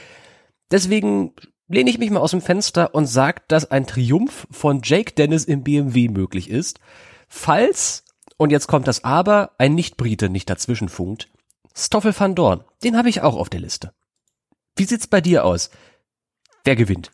[0.69, 1.33] Deswegen
[1.67, 5.45] lehne ich mich mal aus dem Fenster und sage, dass ein Triumph von Jake Dennis
[5.45, 6.79] im BMW möglich ist.
[7.27, 8.03] Falls,
[8.37, 11.29] und jetzt kommt das Aber, ein Nicht-Brite nicht dazwischen funkt,
[11.75, 13.91] Stoffel van Dorn, den habe ich auch auf der Liste.
[14.75, 15.71] Wie sieht's bei dir aus?
[16.63, 17.11] Wer gewinnt?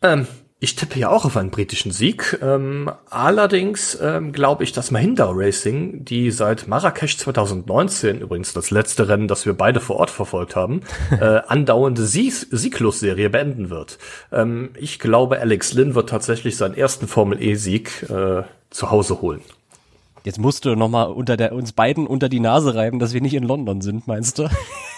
[0.00, 0.26] Ähm,
[0.60, 2.38] ich tippe ja auch auf einen britischen Sieg.
[2.42, 9.08] Ähm, allerdings ähm, glaube ich, dass Mahindra Racing, die seit Marrakesch 2019, übrigens das letzte
[9.08, 10.80] Rennen, das wir beide vor Ort verfolgt haben,
[11.20, 13.98] äh, andauernde Sieg Sieglos-Serie beenden wird.
[14.32, 19.42] Ähm, ich glaube, Alex Lynn wird tatsächlich seinen ersten Formel-E-Sieg äh, zu Hause holen.
[20.24, 23.20] Jetzt musst du noch mal unter der, uns beiden unter die Nase reiben, dass wir
[23.20, 24.48] nicht in London sind, meinst du?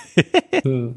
[0.63, 0.97] hm.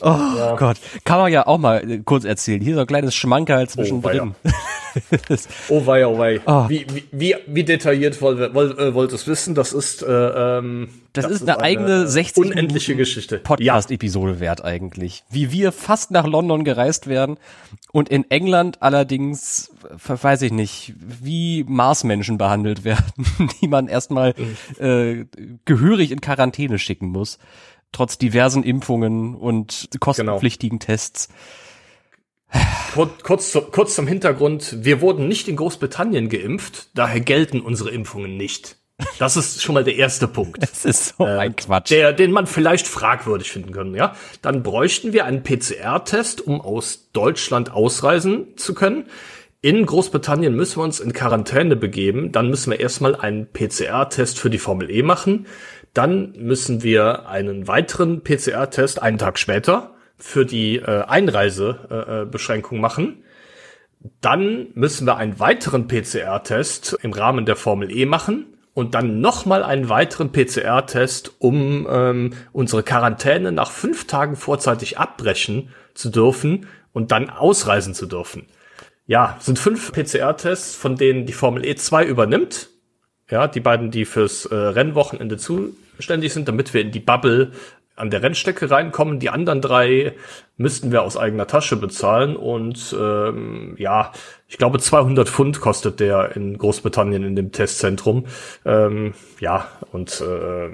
[0.00, 0.56] Oh ja.
[0.56, 2.60] Gott, kann man ja auch mal äh, kurz erzählen.
[2.60, 4.34] Hier so ein kleines Schmankerl zwischendrin.
[5.68, 6.40] Oh wei, oh wei.
[6.46, 6.68] Oh.
[6.68, 9.54] Wie, wie, wie detailliert wollt, wollt, äh, wollt es wissen?
[9.54, 13.38] Das ist äh, ähm, das, das ist eine, eine eigene 60 unendliche Minuten Geschichte.
[13.38, 15.24] Podcast-Episode wert eigentlich.
[15.30, 17.38] Wie wir fast nach London gereist werden
[17.92, 19.72] und in England allerdings,
[20.06, 23.26] weiß ich nicht, wie Marsmenschen behandelt werden,
[23.60, 24.84] die man erstmal mhm.
[24.84, 25.26] äh,
[25.64, 27.38] gehörig in Quarantäne schicken muss
[27.92, 30.86] trotz diversen Impfungen und kostenpflichtigen genau.
[30.86, 31.28] Tests.
[32.94, 34.84] Kurz, kurz, kurz zum Hintergrund.
[34.84, 38.76] Wir wurden nicht in Großbritannien geimpft, daher gelten unsere Impfungen nicht.
[39.18, 40.58] Das ist schon mal der erste Punkt.
[40.66, 41.90] Das ist so ein Quatsch.
[41.90, 44.14] Der, den man vielleicht fragwürdig finden könnte, ja.
[44.42, 49.06] Dann bräuchten wir einen PCR-Test, um aus Deutschland ausreisen zu können.
[49.60, 52.30] In Großbritannien müssen wir uns in Quarantäne begeben.
[52.32, 55.46] Dann müssen wir erstmal einen PCR-Test für die Formel E machen.
[55.96, 63.24] Dann müssen wir einen weiteren PCR-Test einen Tag später für die äh, Einreisebeschränkung äh, machen.
[64.20, 69.62] Dann müssen wir einen weiteren PCR-Test im Rahmen der Formel E machen und dann nochmal
[69.62, 77.10] einen weiteren PCR-Test, um ähm, unsere Quarantäne nach fünf Tagen vorzeitig abbrechen zu dürfen und
[77.10, 78.48] dann ausreisen zu dürfen.
[79.06, 82.68] Ja, sind fünf PCR-Tests, von denen die Formel E2 übernimmt.
[83.28, 87.52] Ja, die beiden, die fürs äh, Rennwochenende zuständig sind, damit wir in die Bubble
[87.96, 89.18] an der Rennstrecke reinkommen.
[89.18, 90.14] Die anderen drei
[90.56, 94.12] müssten wir aus eigener Tasche bezahlen und ähm, ja,
[94.48, 98.26] ich glaube 200 Pfund kostet der in Großbritannien in dem Testzentrum.
[98.64, 100.68] Ähm, ja, und äh,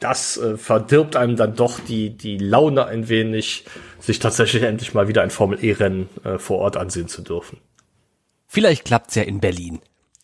[0.00, 3.64] das äh, verdirbt einem dann doch die, die Laune ein wenig,
[4.00, 7.58] sich tatsächlich endlich mal wieder ein Formel-E-Rennen äh, vor Ort ansehen zu dürfen.
[8.48, 9.80] Vielleicht klappt's ja in Berlin.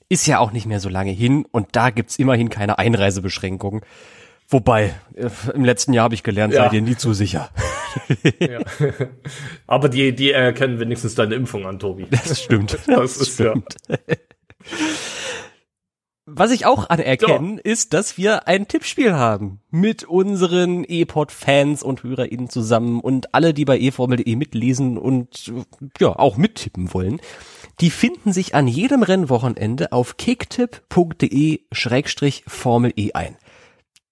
[0.08, 3.82] Ist ja auch nicht mehr so lange hin und da gibt's immerhin keine Einreisebeschränkungen.
[4.50, 6.64] Wobei, äh, im letzten Jahr habe ich gelernt, ja.
[6.64, 7.50] seid ihr nie zu sicher.
[8.40, 8.60] Ja.
[9.66, 12.06] Aber die, die erkennen wenigstens deine Impfung an, Tobi.
[12.10, 12.78] Das stimmt.
[12.86, 13.76] Das, das stimmt.
[13.88, 13.96] ja.
[16.24, 17.60] Was ich auch anerkenne, ja.
[17.64, 23.64] ist, dass wir ein Tippspiel haben mit unseren E-Pod-Fans und HörerInnen zusammen und alle, die
[23.64, 25.52] bei eFormel.de mitlesen und
[25.98, 27.20] ja auch mittippen wollen.
[27.80, 33.36] Die finden sich an jedem Rennwochenende auf kicktipp.de-formel E ein.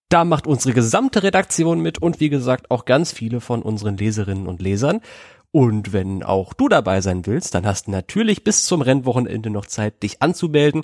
[0.08, 4.46] Da macht unsere gesamte Redaktion mit und wie gesagt auch ganz viele von unseren Leserinnen
[4.46, 5.00] und Lesern.
[5.50, 9.66] Und wenn auch du dabei sein willst, dann hast du natürlich bis zum Rennwochenende noch
[9.66, 10.82] Zeit, dich anzumelden.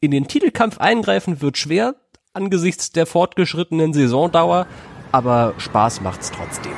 [0.00, 1.96] In den Titelkampf eingreifen wird schwer
[2.32, 4.68] angesichts der fortgeschrittenen Saisondauer,
[5.10, 6.74] aber Spaß macht's trotzdem.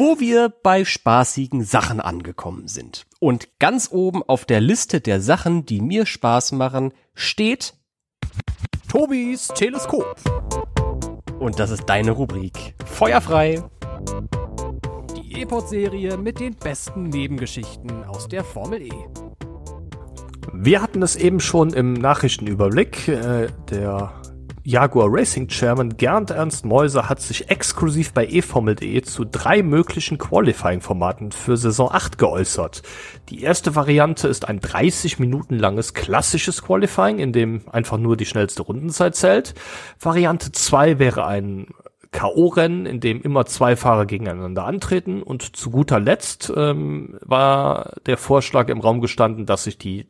[0.00, 3.04] Wo wir bei spaßigen Sachen angekommen sind.
[3.18, 7.74] Und ganz oben auf der Liste der Sachen, die mir Spaß machen, steht
[8.88, 10.14] Tobis Teleskop.
[11.40, 12.76] Und das ist deine Rubrik.
[12.86, 13.60] Feuerfrei.
[15.16, 18.92] Die E-Pod-Serie mit den besten Nebengeschichten aus der Formel E.
[20.52, 23.08] Wir hatten es eben schon im Nachrichtenüberblick.
[23.08, 24.17] Äh, der
[24.68, 31.32] Jaguar Racing Chairman Gernot Ernst Mäuser hat sich exklusiv bei eFormel.de zu drei möglichen Qualifying-Formaten
[31.32, 32.82] für Saison 8 geäußert.
[33.30, 38.26] Die erste Variante ist ein 30 Minuten langes klassisches Qualifying, in dem einfach nur die
[38.26, 39.54] schnellste Rundenzeit zählt.
[39.98, 41.68] Variante 2 wäre ein
[42.10, 45.22] K.O.-Rennen, in dem immer zwei Fahrer gegeneinander antreten.
[45.22, 50.06] Und zu guter Letzt ähm, war der Vorschlag im Raum gestanden, dass sich die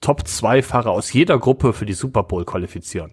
[0.00, 3.12] Top-2-Fahrer aus jeder Gruppe für die Super Bowl qualifizieren.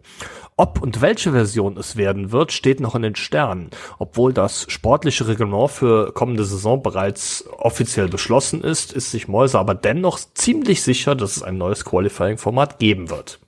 [0.58, 5.28] Ob und welche Version es werden wird, steht noch in den Sternen, obwohl das sportliche
[5.28, 11.14] Reglement für kommende Saison bereits offiziell beschlossen ist, ist sich Mäuser aber dennoch ziemlich sicher,
[11.14, 13.40] dass es ein neues Qualifying-Format geben wird.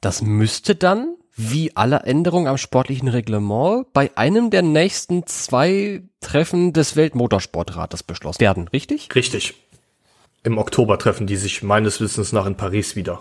[0.00, 6.72] Das müsste dann, wie alle Änderungen am sportlichen Reglement, bei einem der nächsten zwei Treffen
[6.72, 9.08] des Weltmotorsportrates beschlossen werden, richtig?
[9.12, 9.54] Richtig.
[10.44, 13.20] Im Oktober treffen die sich meines Wissens nach in Paris wieder.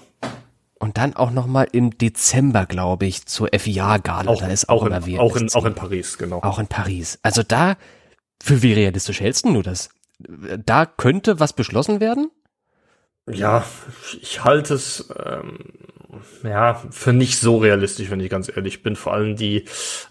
[0.83, 4.29] Und dann auch noch mal im Dezember, glaube ich, zur FIA-Gala.
[4.29, 6.41] Auch, da ist auch, auch, in, auch, in, auch in Paris, genau.
[6.43, 7.19] Auch in Paris.
[7.23, 7.77] Also da,
[8.43, 9.87] für wie realistisch hältst du das?
[10.19, 12.31] Da könnte was beschlossen werden?
[13.31, 13.63] Ja,
[14.21, 15.59] ich halte es ähm,
[16.43, 18.95] ja, für nicht so realistisch, wenn ich ganz ehrlich bin.
[18.95, 19.65] Vor allem die,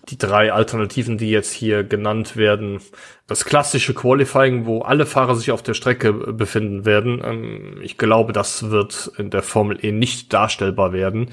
[0.08, 2.80] die drei Alternativen, die jetzt hier genannt werden.
[3.26, 7.22] Das klassische Qualifying, wo alle Fahrer sich auf der Strecke befinden werden.
[7.24, 11.30] Ähm, ich glaube, das wird in der Formel E nicht darstellbar werden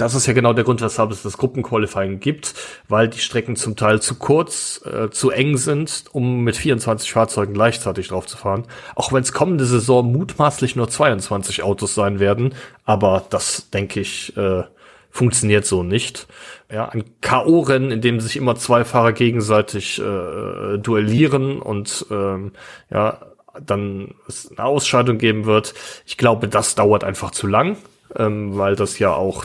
[0.00, 2.54] das ist ja genau der Grund, weshalb es das Gruppenqualifying gibt,
[2.88, 7.52] weil die Strecken zum Teil zu kurz, äh, zu eng sind, um mit 24 Fahrzeugen
[7.52, 8.66] gleichzeitig drauf zu fahren.
[8.94, 14.36] Auch wenn es kommende Saison mutmaßlich nur 22 Autos sein werden, aber das denke ich
[14.36, 14.62] äh,
[15.10, 16.28] funktioniert so nicht.
[16.72, 22.52] Ja, ein KO-Rennen, in dem sich immer zwei Fahrer gegenseitig äh, duellieren und ähm,
[22.90, 23.18] ja
[23.58, 25.74] dann es eine Ausscheidung geben wird.
[26.06, 27.76] Ich glaube, das dauert einfach zu lang,
[28.16, 29.44] ähm, weil das ja auch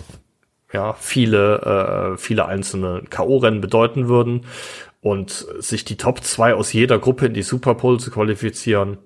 [0.75, 4.45] ja, viele, äh, viele einzelne K.O.-Rennen bedeuten würden.
[5.01, 8.97] Und sich die Top 2 aus jeder Gruppe in die Super Bowl zu qualifizieren,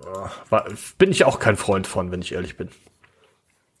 [0.00, 0.66] äh, war,
[0.98, 2.70] bin ich auch kein Freund von, wenn ich ehrlich bin.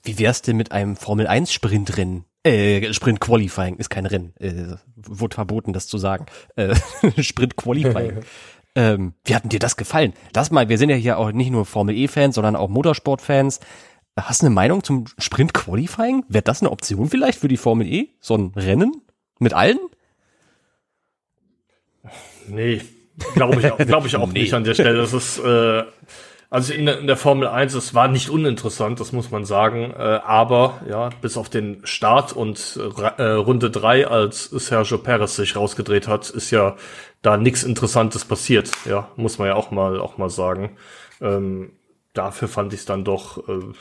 [0.02, 2.24] Wie wär's denn mit einem Formel 1 Sprintrennen?
[2.44, 4.34] Äh, Sprint Qualifying ist kein Rennen.
[4.38, 6.26] Äh, wurde verboten, das zu sagen.
[6.56, 6.74] Äh,
[7.22, 8.20] Sprint Qualifying.
[8.74, 10.12] ähm, wie hat denn dir das gefallen?
[10.32, 13.60] Das mal, wir sind ja hier auch nicht nur Formel E-Fans, sondern auch Motorsport-Fans.
[14.16, 16.24] Hast du eine Meinung zum Sprint Qualifying?
[16.28, 18.08] Wäre das eine Option vielleicht für die Formel E?
[18.20, 19.02] So ein Rennen
[19.38, 19.78] mit allen?
[22.48, 22.80] Nee,
[23.34, 24.40] glaube ich, auch- glaub ich auch Nee.
[24.40, 24.96] nicht an der Stelle.
[24.96, 25.82] Das ist, äh,
[26.48, 29.90] also in der, in der Formel 1, es war nicht uninteressant, das muss man sagen.
[29.90, 32.78] Äh, aber ja, bis auf den Start und
[33.18, 36.76] äh, Runde drei, als Sergio Perez sich rausgedreht hat, ist ja
[37.22, 38.70] da nichts Interessantes passiert.
[38.86, 40.76] Ja, muss man ja auch mal auch mal sagen.
[41.20, 41.72] Ähm,
[42.16, 43.72] dafür fand ich es dann doch äh,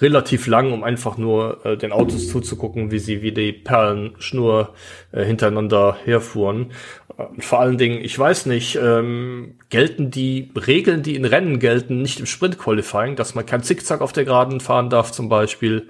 [0.00, 4.74] relativ lang, um einfach nur äh, den Autos zuzugucken, wie sie wie die Perlenschnur
[5.12, 6.72] äh, hintereinander herfuhren.
[7.16, 12.02] Äh, vor allen Dingen, ich weiß nicht, ähm, gelten die Regeln, die in Rennen gelten,
[12.02, 15.88] nicht im Sprint-Qualifying, dass man kein Zickzack auf der Geraden fahren darf zum Beispiel.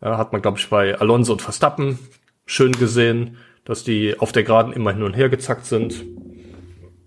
[0.00, 1.98] Ja, hat man, glaube ich, bei Alonso und Verstappen
[2.46, 6.04] schön gesehen, dass die auf der Geraden immer hin und her gezackt sind.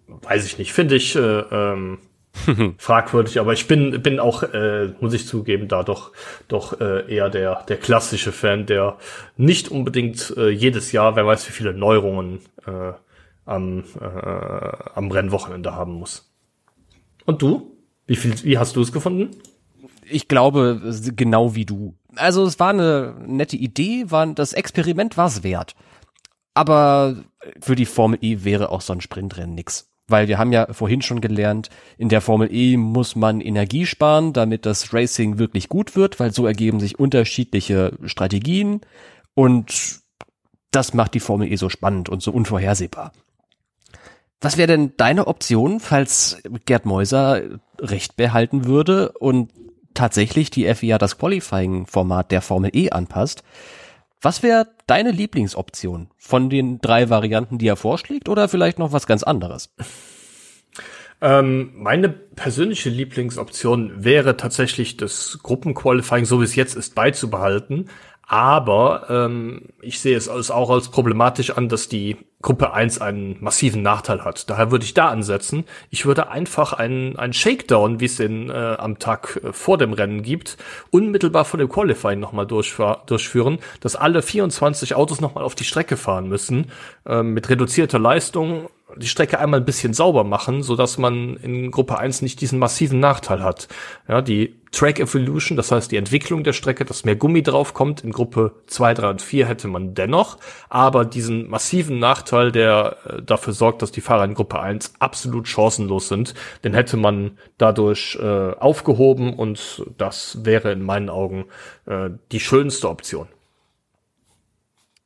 [0.07, 1.97] Weiß ich nicht, finde ich äh, ähm,
[2.77, 6.11] fragwürdig, aber ich bin bin auch äh, muss ich zugeben da doch
[6.47, 8.97] doch äh, eher der der klassische Fan, der
[9.37, 12.93] nicht unbedingt äh, jedes Jahr, wer weiß wie viele Neuerungen äh,
[13.45, 14.05] am äh,
[14.95, 16.31] am Rennwochenende haben muss.
[17.25, 17.77] Und du?
[18.07, 19.31] Wie viel wie hast du es gefunden?
[20.09, 20.81] Ich glaube,
[21.15, 21.95] genau wie du.
[22.15, 25.75] Also es war eine nette Idee, war, das Experiment war es wert.
[26.53, 27.23] Aber
[27.61, 29.90] für die Formel E wäre auch so ein Sprintrennen nix.
[30.07, 34.33] Weil wir haben ja vorhin schon gelernt, in der Formel E muss man Energie sparen,
[34.33, 38.81] damit das Racing wirklich gut wird, weil so ergeben sich unterschiedliche Strategien
[39.35, 40.01] und
[40.71, 43.11] das macht die Formel E so spannend und so unvorhersehbar.
[44.41, 47.41] Was wäre denn deine Option, falls Gerd Mäuser
[47.79, 49.51] Recht behalten würde und
[49.93, 53.43] tatsächlich die FIA das Qualifying-Format der Formel E anpasst?
[54.21, 59.07] Was wäre deine Lieblingsoption von den drei Varianten, die er vorschlägt, oder vielleicht noch was
[59.07, 59.73] ganz anderes?
[61.21, 67.89] Ähm, meine persönliche Lieblingsoption wäre tatsächlich das Gruppenqualifying, so wie es jetzt ist, beizubehalten.
[68.31, 73.35] Aber ähm, ich sehe es als, auch als problematisch an, dass die Gruppe 1 einen
[73.41, 74.49] massiven Nachteil hat.
[74.49, 75.65] Daher würde ich da ansetzen.
[75.89, 79.91] Ich würde einfach einen, einen Shakedown, wie es den äh, am Tag äh, vor dem
[79.91, 80.55] Rennen gibt,
[80.91, 86.29] unmittelbar vor dem Qualifying nochmal durchführen, dass alle 24 Autos nochmal auf die Strecke fahren
[86.29, 86.71] müssen,
[87.05, 91.71] ähm, mit reduzierter Leistung die Strecke einmal ein bisschen sauber machen, so dass man in
[91.71, 93.67] Gruppe 1 nicht diesen massiven Nachteil hat.
[94.07, 98.11] Ja, die Track Evolution, das heißt die Entwicklung der Strecke, dass mehr Gummi draufkommt, in
[98.11, 100.37] Gruppe 2, 3 und 4 hätte man dennoch,
[100.69, 105.47] aber diesen massiven Nachteil, der äh, dafür sorgt, dass die Fahrer in Gruppe 1 absolut
[105.47, 111.45] chancenlos sind, den hätte man dadurch äh, aufgehoben und das wäre in meinen Augen
[111.85, 113.27] äh, die schönste Option.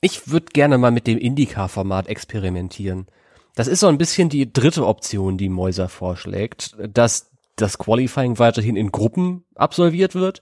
[0.02, 3.08] Ich würde gerne mal mit dem IndyCar-Format experimentieren.
[3.56, 8.76] Das ist so ein bisschen die dritte Option, die Mäuser vorschlägt, dass das Qualifying weiterhin
[8.76, 10.42] in Gruppen absolviert wird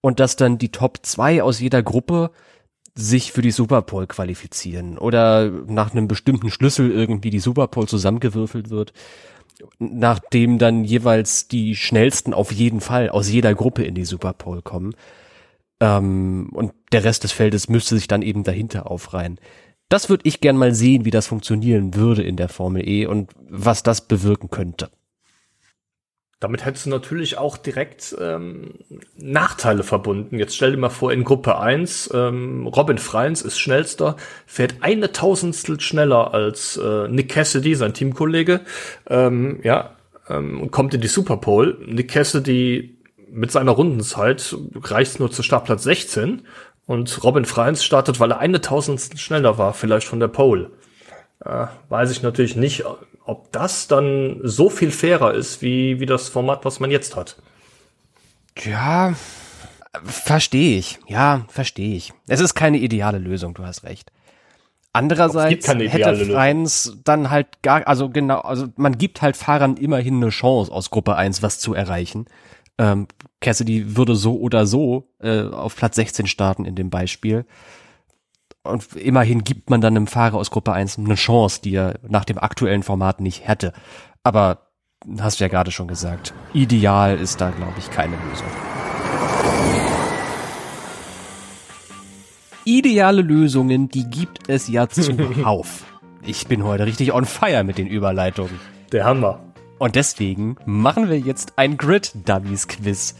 [0.00, 2.30] und dass dann die Top 2 aus jeder Gruppe
[2.94, 8.92] sich für die Superpole qualifizieren oder nach einem bestimmten Schlüssel irgendwie die Superpole zusammengewürfelt wird,
[9.80, 14.94] nachdem dann jeweils die schnellsten auf jeden Fall aus jeder Gruppe in die Superpole kommen.
[15.80, 19.40] Ähm, und der Rest des Feldes müsste sich dann eben dahinter aufreihen.
[19.94, 23.30] Das würde ich gern mal sehen, wie das funktionieren würde in der Formel E und
[23.48, 24.90] was das bewirken könnte.
[26.40, 28.74] Damit hättest du natürlich auch direkt ähm,
[29.16, 30.40] Nachteile verbunden.
[30.40, 35.12] Jetzt stell dir mal vor, in Gruppe 1, ähm, Robin Freins ist schnellster, fährt eine
[35.12, 38.62] Tausendstel schneller als äh, Nick Cassidy, sein Teamkollege,
[39.08, 39.94] ähm, ja,
[40.28, 41.78] ähm, und kommt in die Superpole.
[41.86, 42.98] Nick Cassidy
[43.30, 46.42] mit seiner Rundenzeit reicht nur zu Startplatz 16
[46.86, 50.70] und Robin Freins startet, weil er eine Tausendstel schneller war, vielleicht von der Pole.
[51.44, 52.84] Äh, weiß ich natürlich nicht,
[53.24, 57.36] ob das dann so viel fairer ist, wie, wie das Format, was man jetzt hat.
[58.62, 59.14] Ja,
[60.04, 60.98] verstehe ich.
[61.06, 62.12] Ja, verstehe ich.
[62.28, 64.12] Es ist keine ideale Lösung, du hast recht.
[64.92, 66.24] Andererseits hätte.
[66.26, 70.90] Freins dann halt gar, also genau, also man gibt halt Fahrern immerhin eine Chance, aus
[70.90, 72.26] Gruppe 1 was zu erreichen.
[72.78, 73.06] Ähm,
[73.40, 77.44] Cassidy würde so oder so äh, auf Platz 16 starten in dem Beispiel.
[78.62, 82.24] Und immerhin gibt man dann einem Fahrer aus Gruppe 1 eine Chance, die er nach
[82.24, 83.74] dem aktuellen Format nicht hätte.
[84.22, 84.70] Aber
[85.20, 88.46] hast du ja gerade schon gesagt, ideal ist da, glaube ich, keine Lösung.
[92.64, 95.84] Ideale Lösungen, die gibt es ja zuhauf.
[96.26, 98.58] Ich bin heute richtig on fire mit den Überleitungen.
[98.92, 99.40] Der Hammer.
[99.84, 103.16] Und deswegen machen wir jetzt ein Grid Dummies Quiz.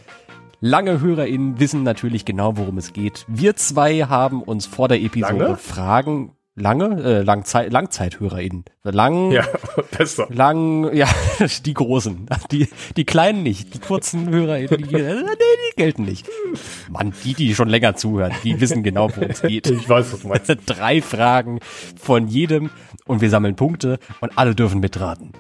[0.61, 3.27] Lange HörerInnen wissen natürlich genau, worum es geht.
[3.29, 5.57] Wir zwei haben uns vor der Episode Lange?
[5.59, 6.33] Fragen.
[6.55, 8.65] lange, äh, Langzeit, LangzeithörerInnen.
[8.83, 9.45] Lang, Ja,
[9.99, 10.27] besser.
[10.31, 11.07] lang, ja,
[11.67, 12.31] die großen.
[12.51, 13.75] Die, die kleinen nicht.
[13.75, 15.31] Die kurzen HörerInnen, die, äh, nee,
[15.71, 16.27] die gelten nicht.
[16.89, 19.67] Mann, die, die schon länger zuhören, die wissen genau, worum es geht.
[19.67, 20.57] Ich weiß, was du meinst.
[20.65, 21.61] Drei Fragen
[22.01, 22.71] von jedem
[23.05, 25.33] und wir sammeln Punkte und alle dürfen mitraten.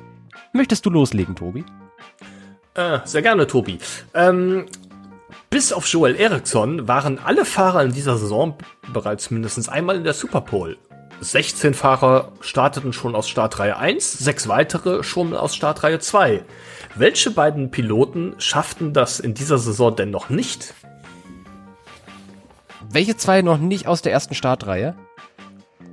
[0.52, 1.64] Möchtest du loslegen, Tobi?
[2.74, 3.78] Äh, sehr gerne, Tobi.
[4.14, 4.66] Ähm,
[5.50, 8.56] bis auf Joel Eriksson waren alle Fahrer in dieser Saison
[8.92, 10.76] bereits mindestens einmal in der Superpole.
[11.20, 16.44] 16 Fahrer starteten schon aus Startreihe 1, sechs weitere schon aus Startreihe 2.
[16.96, 20.74] Welche beiden Piloten schafften das in dieser Saison denn noch nicht?
[22.90, 24.94] Welche zwei noch nicht aus der ersten Startreihe?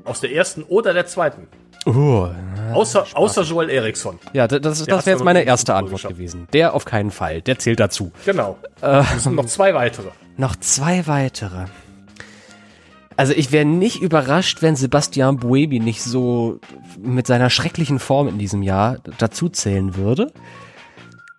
[0.03, 1.47] Aus der ersten oder der zweiten?
[1.85, 2.29] Oh,
[2.73, 4.19] Außer, außer Joel Eriksson.
[4.33, 6.47] ja, das, das, das wäre jetzt meine erste Antwort gewesen.
[6.53, 7.41] Der auf keinen Fall.
[7.41, 8.11] Der zählt dazu.
[8.25, 8.57] Genau.
[8.81, 10.09] Es sind noch zwei weitere.
[10.37, 11.65] Noch zwei weitere.
[13.17, 16.59] Also ich wäre nicht überrascht, wenn Sebastian Buemi nicht so
[16.99, 20.31] mit seiner schrecklichen Form in diesem Jahr dazu zählen würde.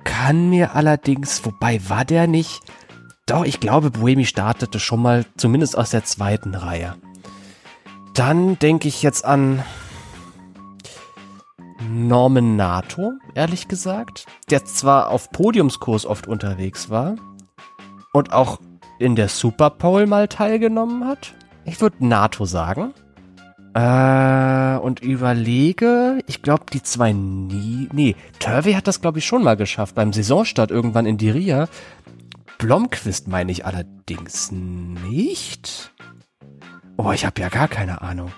[0.05, 2.61] Kann mir allerdings, wobei war der nicht?
[3.27, 6.97] Doch, ich glaube, Buemi startete schon mal zumindest aus der zweiten Reihe.
[8.15, 9.63] Dann denke ich jetzt an
[11.91, 17.17] Norman Nato, ehrlich gesagt, der zwar auf Podiumskurs oft unterwegs war
[18.13, 18.61] und auch
[18.99, 21.35] in der Super Bowl mal teilgenommen hat.
[21.65, 22.93] Ich würde NATO sagen.
[23.75, 27.89] Äh, und überlege, ich glaube, die zwei nie.
[27.93, 29.95] Nee, Turvey hat das, glaube ich, schon mal geschafft.
[29.95, 31.69] Beim Saisonstart irgendwann in Diria.
[32.59, 35.93] Blomqvist meine ich allerdings nicht.
[36.99, 38.31] Oh, ich habe ja gar keine Ahnung.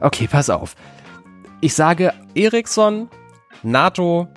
[0.00, 0.76] Okay, pass auf.
[1.64, 3.08] Ich sage Eriksson,
[3.62, 4.28] NATO,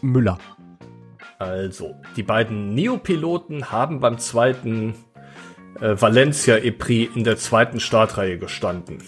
[0.00, 0.36] Müller.
[1.38, 4.96] Also, die beiden Neopiloten haben beim zweiten
[5.80, 8.98] äh, Valencia EPRI in der zweiten Startreihe gestanden.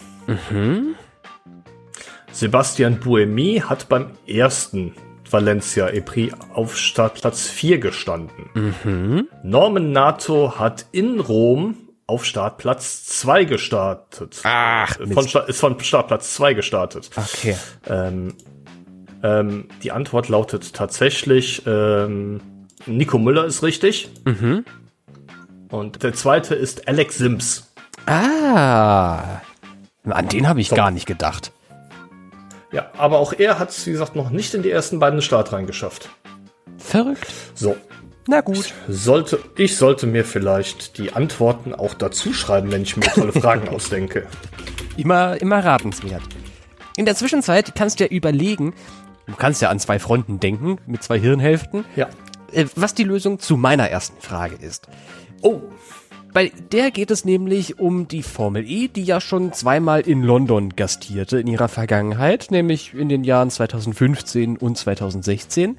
[2.30, 4.94] Sebastian Buemi hat beim ersten
[5.28, 9.26] Valencia EPRI auf Startplatz 4 gestanden.
[9.42, 14.40] Norman Nato hat in Rom auf Startplatz 2 gestartet.
[14.44, 17.10] Ach, Äh, von, Sta- ist von Startplatz 2 gestartet.
[17.16, 17.56] Okay.
[17.86, 18.34] Ähm,
[19.22, 22.40] ähm, die Antwort lautet tatsächlich, ähm,
[22.86, 24.10] Nico Müller ist richtig.
[25.70, 27.72] Und der zweite ist Alex Sims.
[28.06, 29.40] Ah.
[30.04, 31.52] An den habe ich gar nicht gedacht.
[32.72, 35.66] Ja, aber auch er hat es, wie gesagt, noch nicht in die ersten beiden Startreihen
[35.66, 36.10] geschafft.
[36.76, 37.26] Verrückt.
[37.54, 37.76] So,
[38.26, 38.72] Na gut.
[38.88, 43.68] sollte, ich sollte mir vielleicht die Antworten auch dazu schreiben, wenn ich mir tolle Fragen
[43.68, 44.26] ausdenke.
[44.96, 46.22] Immer, immer ratenswert.
[46.96, 48.72] In der Zwischenzeit kannst du ja überlegen,
[49.26, 52.08] du kannst ja an zwei Fronten denken, mit zwei Hirnhälften, Ja.
[52.52, 54.86] äh, was die Lösung zu meiner ersten Frage ist.
[55.42, 55.60] Oh,
[56.32, 60.70] Bei der geht es nämlich um die Formel E, die ja schon zweimal in London
[60.74, 65.76] gastierte in ihrer Vergangenheit, nämlich in den Jahren 2015 und 2016.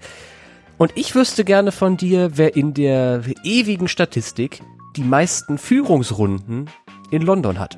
[0.77, 4.61] Und ich wüsste gerne von dir, wer in der ewigen Statistik
[4.97, 6.69] die meisten Führungsrunden
[7.11, 7.77] in London hat.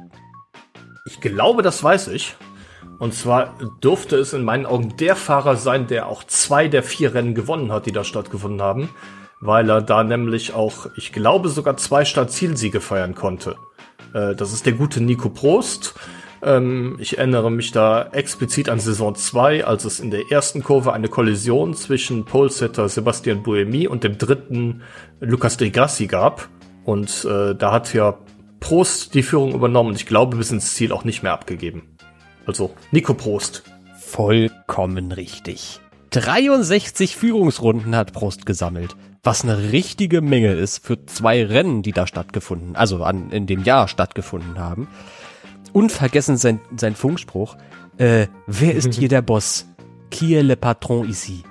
[1.05, 2.35] ich glaube, das weiß ich.
[2.99, 7.13] Und zwar durfte es in meinen Augen der Fahrer sein, der auch zwei der vier
[7.13, 8.89] Rennen gewonnen hat, die da stattgefunden haben,
[9.39, 13.55] weil er da nämlich auch, ich glaube, sogar zwei Startzielsiege feiern konnte.
[14.13, 15.93] Äh, das ist der gute Nico Prost.
[16.41, 20.93] Ähm, ich erinnere mich da explizit an Saison 2, als es in der ersten Kurve
[20.93, 24.81] eine Kollision zwischen Polesetter Sebastian Buemi und dem dritten
[25.19, 26.49] Lucas de Grassi gab.
[26.83, 28.17] Und äh, da hat ja
[28.59, 31.83] Prost die Führung übernommen und ich glaube bis ins Ziel auch nicht mehr abgegeben.
[32.45, 33.63] Also Nico Prost.
[33.99, 35.81] Vollkommen richtig.
[36.11, 42.07] 63 Führungsrunden hat Prost gesammelt, was eine richtige Menge ist für zwei Rennen, die da
[42.07, 44.87] stattgefunden, also an, in dem Jahr stattgefunden haben.
[45.73, 47.57] Unvergessen sein, sein Funkspruch,
[47.97, 49.67] äh, wer ist hier der Boss?
[50.11, 51.43] Qui est le patron ici?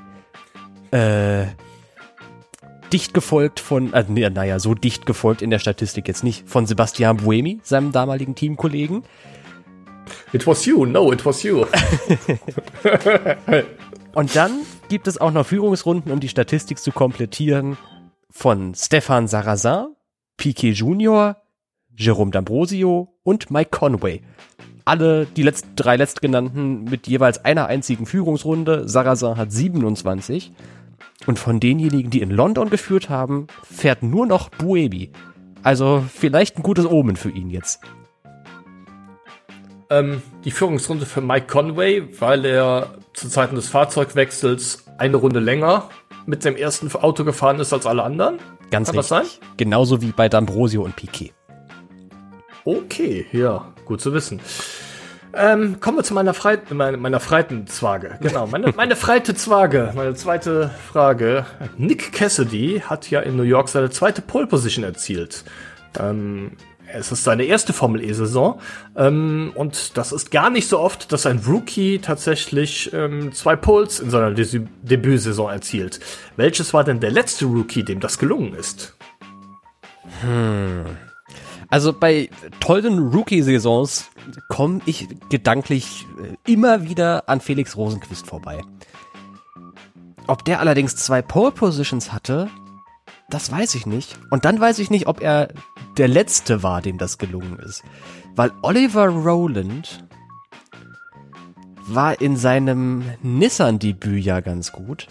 [0.91, 1.47] Äh,
[2.93, 7.19] dicht gefolgt von, nee, naja, so dicht gefolgt in der Statistik jetzt nicht, von Sebastian
[7.19, 9.03] Buemi, seinem damaligen Teamkollegen.
[10.33, 11.67] It was you, no, it was you.
[14.15, 17.77] Und dann gibt es auch noch Führungsrunden, um die Statistik zu komplettieren,
[18.31, 19.89] von Stefan Sarrazin,
[20.37, 21.37] Piquet Junior,
[21.97, 24.23] Jerome D'Ambrosio und Mike Conway.
[24.85, 28.89] Alle, die letzten, drei letztgenannten mit jeweils einer einzigen Führungsrunde.
[28.89, 30.53] Sarrazin hat 27.
[31.27, 35.11] Und von denjenigen, die in London geführt haben, fährt nur noch Buebi.
[35.63, 37.81] Also vielleicht ein gutes Omen für ihn jetzt.
[39.91, 45.89] ähm, die Führungsrunde für Mike Conway, weil er zu Zeiten des Fahrzeugwechsels eine Runde länger
[46.27, 48.39] mit dem ersten Auto gefahren ist als alle anderen.
[48.71, 49.41] Ganz Kann das richtig.
[49.57, 51.33] Genauso wie bei D'Ambrosio und Piquet.
[52.67, 54.41] Okay, ja, gut zu wissen.
[55.33, 58.19] Ähm, kommen wir zu meiner, Freit meiner, meiner Freitenzwage.
[58.21, 61.47] Genau, meine, meine Freitezwage, meine zweite Frage.
[61.77, 65.45] Nick Cassidy hat ja in New York seine zweite Pole Position erzielt.
[65.97, 66.57] Ähm,
[66.93, 68.61] es ist seine erste Formel E-Saison
[68.97, 74.01] ähm, und das ist gar nicht so oft, dass ein Rookie tatsächlich ähm, zwei Poles
[74.01, 76.01] in seiner Des Debütsaison erzielt.
[76.35, 78.97] Welches war denn der letzte Rookie, dem das gelungen ist?
[80.23, 81.06] Hm.
[81.69, 84.11] Also bei tollen Rookie-Saisons
[84.49, 88.63] komme ich gedanklich äh, immer wieder an Felix Rosenquist vorbei.
[90.27, 92.49] Ob der allerdings zwei Pole Positions hatte,
[93.29, 94.19] das weiß ich nicht.
[94.31, 95.49] Und dann weiß ich nicht, ob er
[95.97, 97.83] der Letzte war, dem das gelungen ist.
[98.35, 100.05] Weil Oliver Rowland
[101.89, 105.07] war in seinem Nissan-Debüt ja ganz gut.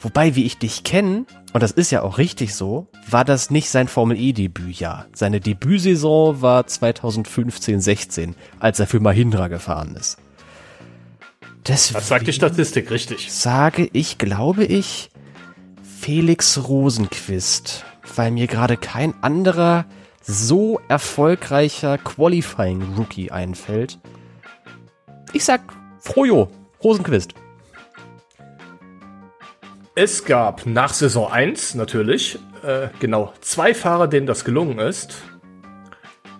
[0.00, 3.70] Wobei, wie ich dich kenne, und das ist ja auch richtig so, war das nicht
[3.70, 5.06] sein Formel E-Debütjahr.
[5.14, 10.18] Seine Debütsaison war 2015-16, als er für Mahindra gefahren ist.
[11.66, 13.32] Deswegen das sagt die Statistik richtig.
[13.32, 15.10] Sage ich, glaube ich,
[16.00, 17.84] Felix Rosenquist,
[18.14, 19.84] weil mir gerade kein anderer
[20.22, 23.98] so erfolgreicher Qualifying Rookie einfällt.
[25.32, 25.60] Ich sag
[25.98, 26.48] Frojo,
[26.82, 27.34] Rosenquist.
[29.96, 35.16] Es gab nach Saison 1 natürlich äh, genau zwei Fahrer, denen das gelungen ist.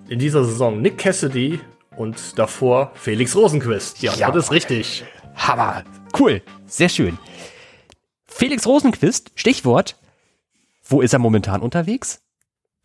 [0.09, 1.59] In dieser Saison Nick Cassidy
[1.97, 4.03] und davor Felix Rosenquist.
[4.03, 5.05] Ja, ja das ist richtig.
[5.35, 5.83] Hammer.
[6.17, 6.43] Cool.
[6.67, 7.19] Sehr schön.
[8.27, 9.97] Felix Rosenquist, Stichwort.
[10.85, 12.23] Wo ist er momentan unterwegs?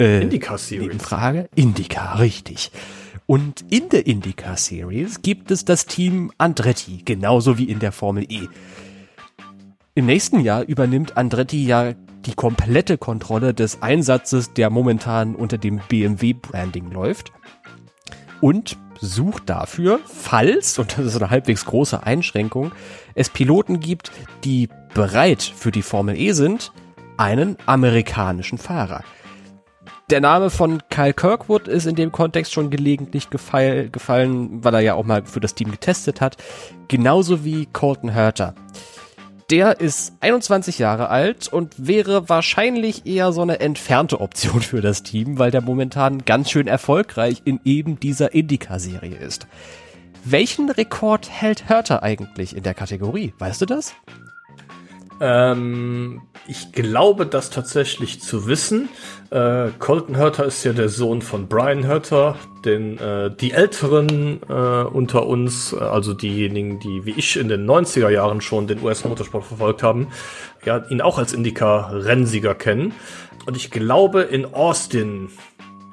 [0.01, 1.01] Äh, Indica Series.
[1.01, 1.47] Frage.
[1.55, 2.71] Indica, richtig.
[3.27, 8.25] Und in der Indica Series gibt es das Team Andretti, genauso wie in der Formel
[8.29, 8.47] E.
[9.97, 11.93] Im nächsten Jahr übernimmt Andretti ja
[12.25, 17.31] die komplette Kontrolle des Einsatzes, der momentan unter dem BMW-Branding läuft.
[18.41, 22.73] Und sucht dafür, falls, und das ist eine halbwegs große Einschränkung,
[23.13, 24.11] es Piloten gibt,
[24.43, 26.73] die bereit für die Formel E sind,
[27.15, 29.01] einen amerikanischen Fahrer.
[30.09, 34.81] Der Name von Kyle Kirkwood ist in dem Kontext schon gelegentlich gefall, gefallen, weil er
[34.81, 36.35] ja auch mal für das Team getestet hat.
[36.89, 38.55] Genauso wie Colton Herter.
[39.51, 45.03] Der ist 21 Jahre alt und wäre wahrscheinlich eher so eine entfernte Option für das
[45.03, 49.45] Team, weil der momentan ganz schön erfolgreich in eben dieser Indica-Serie ist.
[50.23, 53.33] Welchen Rekord hält Herter eigentlich in der Kategorie?
[53.37, 53.93] Weißt du das?
[55.21, 58.89] Ähm, ich glaube, das tatsächlich zu wissen.
[59.31, 64.53] Äh, Colton Hurter ist ja der Sohn von Brian Hurter, den äh, die Älteren äh,
[64.53, 69.45] unter uns, äh, also diejenigen, die wie ich in den 90er Jahren schon den US-Motorsport
[69.45, 70.09] verfolgt haben,
[70.65, 72.93] ja, ihn auch als Indica-Rennsieger kennen.
[73.45, 75.29] Und ich glaube, in Austin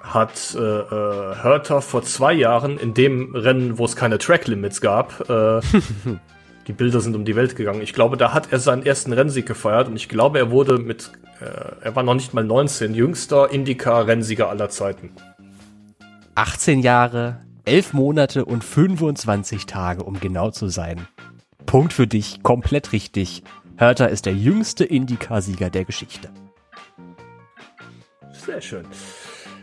[0.02, 4.80] hat äh, äh, Hurter vor zwei Jahren in dem Rennen, wo es keine Track Limits
[4.80, 5.60] gab, äh,
[6.66, 7.82] die Bilder sind um die Welt gegangen.
[7.82, 11.10] Ich glaube, da hat er seinen ersten Rennsieg gefeiert und ich glaube, er wurde mit,
[11.40, 15.10] äh, er war noch nicht mal 19, jüngster Indica-Rennsieger aller Zeiten.
[16.34, 21.06] 18 Jahre, 11 Monate und 25 Tage, um genau zu sein.
[21.66, 23.42] Punkt für dich, komplett richtig.
[23.76, 26.30] Hörter ist der jüngste Indica-Sieger der Geschichte.
[28.32, 28.86] Sehr schön.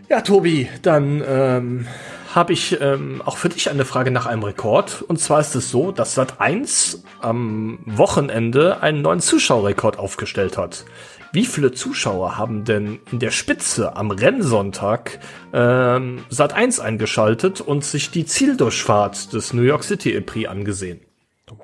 [0.10, 1.88] Ja, Tobi, dann ähm,
[2.34, 5.04] habe ich ähm, auch für dich eine Frage nach einem Rekord.
[5.04, 10.86] Und zwar ist es so, dass Sat1 am Wochenende einen neuen Zuschauerrekord aufgestellt hat.
[11.32, 15.20] Wie viele Zuschauer haben denn in der Spitze am Rennsonntag
[15.54, 21.02] ähm, Sat1 eingeschaltet und sich die Zieldurchfahrt des New York City E-Prix angesehen?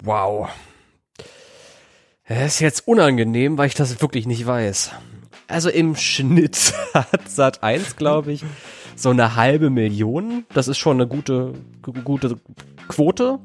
[0.01, 0.49] Wow.
[2.27, 4.91] Das ist jetzt unangenehm, weil ich das wirklich nicht weiß.
[5.47, 8.43] Also im Schnitt hat Sat1, glaube ich,
[8.95, 10.45] so eine halbe Million.
[10.53, 12.37] Das ist schon eine gute, gute
[12.87, 13.39] Quote.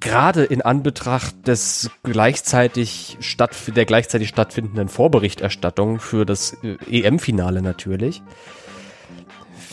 [0.00, 8.22] Gerade in Anbetracht des gleichzeitig statt, der gleichzeitig stattfindenden Vorberichterstattung für das äh, EM-Finale natürlich.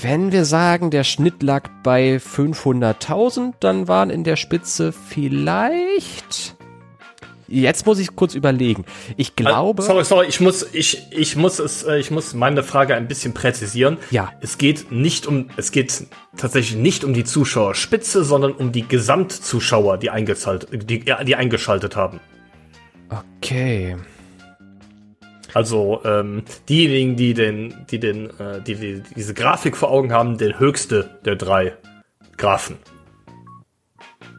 [0.01, 6.55] Wenn wir sagen, der Schnitt lag bei 500.000, dann waren in der Spitze vielleicht
[7.47, 8.85] Jetzt muss ich kurz überlegen.
[9.17, 9.83] Ich äh, glaube.
[9.83, 13.33] sorry, sorry, ich muss, ich, ich muss es, äh, ich muss meine Frage ein bisschen
[13.33, 13.97] präzisieren.
[14.11, 14.31] Ja.
[14.41, 16.05] Es geht nicht um, es geht
[16.37, 22.19] tatsächlich nicht um die Zuschauerspitze, sondern um die Gesamtzuschauer, die eingeschaltet, die, die eingeschaltet haben.
[23.37, 23.95] Okay.
[25.53, 30.37] Also ähm, diejenigen, die den, die den, äh, die, die diese Grafik vor Augen haben,
[30.37, 31.73] den höchste der drei
[32.37, 32.77] Graphen.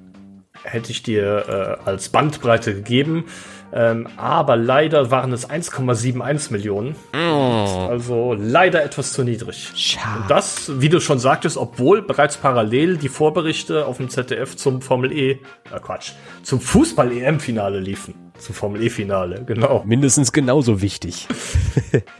[0.63, 3.25] hätte ich dir äh, als Bandbreite gegeben.
[3.73, 6.95] Ähm, aber leider waren es 1,71 Millionen.
[7.13, 9.71] Also leider etwas zu niedrig.
[9.75, 10.21] Schade.
[10.21, 14.81] Und das, wie du schon sagtest, obwohl bereits parallel die Vorberichte auf dem ZDF zum
[14.81, 15.39] Formel E, äh
[15.81, 16.11] Quatsch,
[16.43, 18.13] zum Fußball-EM-Finale liefen.
[18.37, 19.83] Zum Formel E-Finale, genau.
[19.85, 21.27] Mindestens genauso wichtig.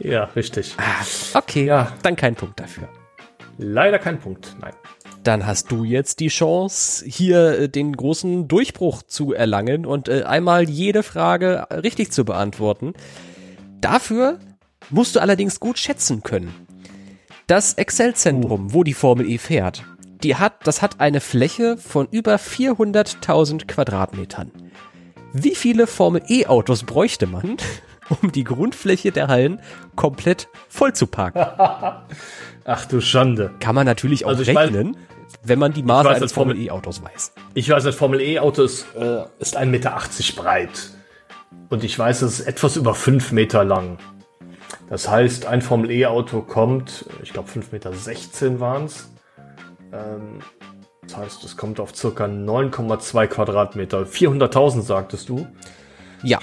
[0.00, 0.76] Ja, richtig.
[1.34, 1.92] Okay, Ja.
[2.02, 2.88] dann kein Punkt dafür.
[3.58, 4.72] Leider kein Punkt, nein.
[5.24, 10.22] Dann hast du jetzt die Chance, hier äh, den großen Durchbruch zu erlangen und äh,
[10.22, 12.94] einmal jede Frage richtig zu beantworten.
[13.80, 14.38] Dafür
[14.90, 16.54] musst du allerdings gut schätzen können.
[17.46, 19.84] Das Excel-Zentrum, wo die Formel E fährt,
[20.22, 24.50] die hat, das hat eine Fläche von über 400.000 Quadratmetern.
[25.32, 27.56] Wie viele Formel E-Autos bräuchte man,
[28.22, 29.60] um die Grundfläche der Hallen
[29.94, 31.46] komplett voll zu parken?
[32.70, 33.50] Ach du Schande.
[33.60, 34.96] Kann man natürlich auch Also ich weiß- rechnen,
[35.42, 37.32] wenn man die Maße weiß, eines dass Formel- Formel E-Autos weiß.
[37.54, 39.66] Ich weiß, das Formel E-Auto ist, äh, ist 1,80
[40.36, 40.90] Meter breit.
[41.70, 43.96] Und ich weiß, es ist etwas über 5 Meter lang.
[44.90, 49.08] Das heißt, ein Formel E-Auto kommt, ich glaube 5,16 Meter waren es.
[49.92, 50.40] Ähm,
[51.02, 54.04] das heißt, es kommt auf circa 9,2 Quadratmeter.
[54.04, 55.46] 400.000 sagtest du.
[56.22, 56.38] Ja.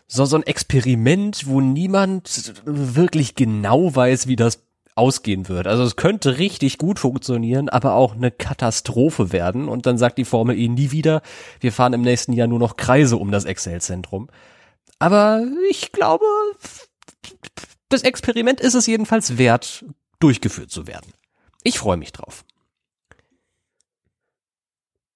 [0.07, 4.64] so, so ein Experiment, wo niemand wirklich genau weiß, wie das
[4.95, 5.67] ausgehen wird.
[5.67, 9.69] Also es könnte richtig gut funktionieren, aber auch eine Katastrophe werden.
[9.69, 11.23] Und dann sagt die Formel E nie wieder,
[11.61, 14.29] wir fahren im nächsten Jahr nur noch Kreise um das Excel-Zentrum.
[14.99, 16.25] Aber ich glaube,
[17.89, 19.85] das Experiment ist es jedenfalls wert,
[20.21, 21.13] durchgeführt zu werden.
[21.63, 22.45] Ich freue mich drauf.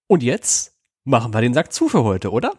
[0.09, 0.75] Und jetzt
[1.05, 2.53] machen wir den Sack zu für heute, oder?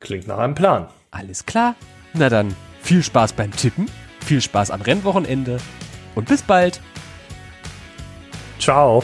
[0.00, 0.88] Klingt nach einem Plan.
[1.10, 1.74] Alles klar?
[2.14, 3.90] Na dann, viel Spaß beim Tippen,
[4.28, 5.58] viel Spaß am Rennwochenende
[6.14, 6.80] und bis bald.
[8.60, 9.02] Ciao.